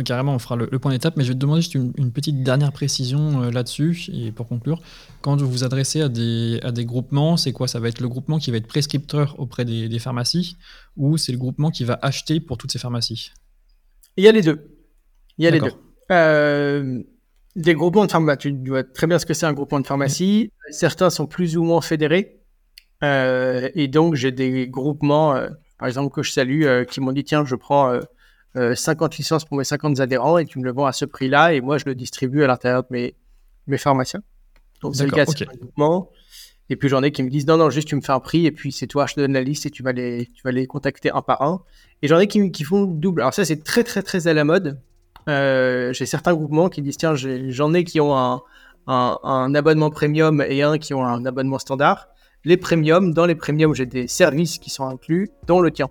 carrément, 0.00 0.34
on 0.34 0.38
fera 0.38 0.56
le, 0.56 0.66
point 0.78 0.90
d'étape, 0.90 1.16
mais 1.16 1.24
je 1.24 1.28
vais 1.28 1.34
te 1.34 1.38
demander 1.38 1.60
juste 1.60 1.74
une, 1.74 2.12
petite 2.12 2.42
dernière 2.42 2.72
précision 2.72 3.42
euh, 3.42 3.50
là-dessus, 3.50 4.08
et 4.10 4.32
pour 4.32 4.48
conclure, 4.48 4.80
quand 5.20 5.36
vous 5.36 5.50
vous 5.50 5.64
adressez 5.64 6.00
à 6.00 6.08
des, 6.08 6.58
à 6.62 6.72
des 6.72 6.86
groupements, 6.86 7.36
c'est 7.36 7.52
quoi? 7.52 7.68
Ça 7.68 7.78
va 7.78 7.88
être 7.88 8.00
le 8.00 8.08
groupement 8.08 8.38
qui 8.38 8.50
va 8.50 8.56
être 8.56 8.66
prescripteur 8.66 9.38
auprès 9.38 9.66
des, 9.66 9.98
pharmacies, 9.98 10.56
ou 10.96 11.18
c'est 11.18 11.32
le 11.32 11.38
groupement 11.38 11.70
qui 11.70 11.84
va 11.84 11.98
acheter 12.00 12.40
pour 12.40 12.56
toutes 12.56 12.72
ces 12.72 12.78
pharmacies? 12.78 13.32
Il 14.16 14.24
y 14.24 14.28
a 14.28 14.32
les 14.32 14.40
deux. 14.40 14.78
Il 15.36 15.44
y 15.44 15.46
a 15.46 15.50
les 15.50 15.60
deux. 15.60 15.72
Euh, 16.10 17.02
des 17.54 17.74
groupements 17.74 18.06
de 18.06 18.10
pharmacie, 18.10 18.38
tu 18.64 18.70
vois 18.70 18.84
très 18.84 19.06
bien 19.06 19.18
ce 19.18 19.26
que 19.26 19.34
c'est 19.34 19.46
un 19.46 19.52
groupement 19.52 19.80
de 19.80 19.86
pharmacie. 19.86 20.50
Certains 20.70 21.10
sont 21.10 21.26
plus 21.26 21.58
ou 21.58 21.64
moins 21.64 21.82
fédérés. 21.82 22.40
Euh, 23.04 23.68
et 23.74 23.88
donc, 23.88 24.14
j'ai 24.14 24.32
des 24.32 24.68
groupements, 24.68 25.34
par 25.78 25.88
exemple, 25.88 26.14
que 26.14 26.22
je 26.22 26.32
salue, 26.32 26.64
qui 26.88 27.00
m'ont 27.00 27.12
dit 27.12 27.24
tiens, 27.24 27.44
je 27.44 27.56
prends 27.56 28.00
50 28.54 29.16
licences 29.16 29.44
pour 29.44 29.56
mes 29.56 29.64
50 29.64 30.00
adhérents 30.00 30.38
et 30.38 30.44
tu 30.44 30.58
me 30.58 30.64
le 30.64 30.72
vends 30.72 30.86
à 30.86 30.92
ce 30.92 31.04
prix-là. 31.04 31.54
Et 31.54 31.60
moi, 31.60 31.78
je 31.78 31.84
le 31.86 31.94
distribue 31.94 32.44
à 32.44 32.46
l'intérieur 32.46 32.82
de 32.82 32.88
mes, 32.90 33.14
mes 33.66 33.78
pharmaciens. 33.78 34.22
Donc, 34.82 34.96
c'est 34.96 35.04
le 35.04 35.10
cas 35.10 35.24
okay. 35.24 35.46
Et 36.70 36.76
puis 36.76 36.88
j'en 36.88 37.02
ai 37.02 37.12
qui 37.12 37.22
me 37.22 37.28
disent 37.28 37.46
non, 37.46 37.58
non, 37.58 37.68
juste 37.68 37.88
tu 37.88 37.96
me 37.96 38.00
fais 38.00 38.12
un 38.12 38.20
prix 38.20 38.46
et 38.46 38.52
puis 38.52 38.72
c'est 38.72 38.86
toi, 38.86 39.06
je 39.06 39.14
te 39.14 39.20
donne 39.20 39.34
la 39.34 39.42
liste 39.42 39.66
et 39.66 39.70
tu 39.70 39.82
vas 39.82 39.92
les, 39.92 40.26
tu 40.34 40.42
vas 40.42 40.52
les 40.52 40.66
contacter 40.66 41.10
un 41.10 41.20
par 41.20 41.42
un. 41.42 41.62
Et 42.00 42.08
j'en 42.08 42.18
ai 42.18 42.26
qui, 42.26 42.50
qui 42.50 42.64
font 42.64 42.84
double. 42.84 43.20
Alors 43.20 43.34
ça, 43.34 43.44
c'est 43.44 43.62
très, 43.62 43.84
très, 43.84 44.02
très 44.02 44.26
à 44.26 44.32
la 44.32 44.44
mode. 44.44 44.80
Euh, 45.28 45.92
j'ai 45.92 46.06
certains 46.06 46.34
groupements 46.34 46.68
qui 46.68 46.80
disent 46.80 46.96
tiens, 46.96 47.14
j'en 47.14 47.74
ai 47.74 47.84
qui 47.84 48.00
ont 48.00 48.16
un, 48.16 48.42
un, 48.86 49.54
abonnement 49.54 49.90
premium 49.90 50.42
et 50.48 50.62
un 50.62 50.78
qui 50.78 50.94
ont 50.94 51.04
un 51.04 51.24
abonnement 51.26 51.58
standard. 51.58 52.08
Les 52.44 52.56
premiums, 52.56 53.12
dans 53.12 53.26
les 53.26 53.36
premiums, 53.36 53.74
j'ai 53.74 53.86
des 53.86 54.08
services 54.08 54.58
qui 54.58 54.70
sont 54.70 54.88
inclus, 54.88 55.30
dont 55.46 55.60
le 55.60 55.70
tien. 55.70 55.88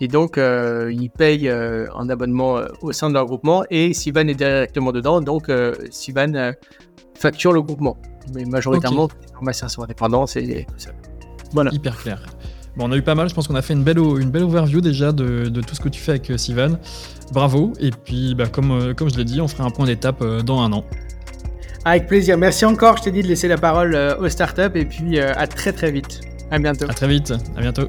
Et 0.00 0.08
donc, 0.08 0.36
euh, 0.36 0.92
ils 0.92 1.10
payent 1.10 1.48
euh, 1.48 1.86
un 1.96 2.08
abonnement 2.08 2.60
au 2.80 2.92
sein 2.92 3.08
de 3.08 3.14
leur 3.14 3.26
groupement 3.26 3.64
et 3.70 3.92
Sivan 3.94 4.26
est 4.28 4.34
directement 4.34 4.92
dedans. 4.92 5.20
Donc, 5.20 5.50
Sivan 5.90 6.52
facture 7.14 7.52
le 7.52 7.62
groupement. 7.62 7.96
Mais 8.34 8.44
majoritairement, 8.44 9.08
les 9.20 9.32
pharmaciens 9.32 9.68
sont 9.68 9.82
indépendants, 9.82 10.26
c'est 10.26 10.66
Voilà. 11.52 11.70
Hyper 11.72 11.96
clair. 11.96 12.22
Bon, 12.76 12.88
on 12.88 12.92
a 12.92 12.96
eu 12.96 13.02
pas 13.02 13.14
mal, 13.14 13.28
je 13.28 13.34
pense 13.34 13.48
qu'on 13.48 13.54
a 13.54 13.62
fait 13.62 13.74
une 13.74 13.84
belle, 13.84 13.98
une 13.98 14.30
belle 14.30 14.44
overview 14.44 14.80
déjà 14.80 15.12
de, 15.12 15.48
tout 15.60 15.74
ce 15.74 15.80
que 15.80 15.88
tu 15.88 16.00
fais 16.00 16.12
avec 16.12 16.32
Sivan. 16.36 16.78
Bravo, 17.32 17.72
et 17.80 17.90
puis 17.90 18.34
bah, 18.34 18.46
comme, 18.46 18.70
euh, 18.70 18.94
comme 18.94 19.10
je 19.10 19.16
l'ai 19.16 19.24
dit, 19.24 19.40
on 19.40 19.48
fera 19.48 19.64
un 19.64 19.70
point 19.70 19.86
d'étape 19.86 20.22
euh, 20.22 20.42
dans 20.42 20.60
un 20.60 20.72
an. 20.72 20.84
Avec 21.84 22.06
plaisir, 22.06 22.38
merci 22.38 22.64
encore, 22.64 22.98
je 22.98 23.04
t'ai 23.04 23.10
dit 23.10 23.22
de 23.22 23.28
laisser 23.28 23.48
la 23.48 23.58
parole 23.58 23.94
euh, 23.94 24.16
aux 24.18 24.28
startups, 24.28 24.70
et 24.74 24.84
puis 24.84 25.18
à 25.18 25.46
très 25.46 25.72
très 25.72 25.90
vite. 25.90 26.20
À 26.50 26.58
bientôt. 26.58 26.86
À 26.88 26.94
très 26.94 27.08
vite, 27.08 27.32
à 27.56 27.60
bientôt. 27.60 27.88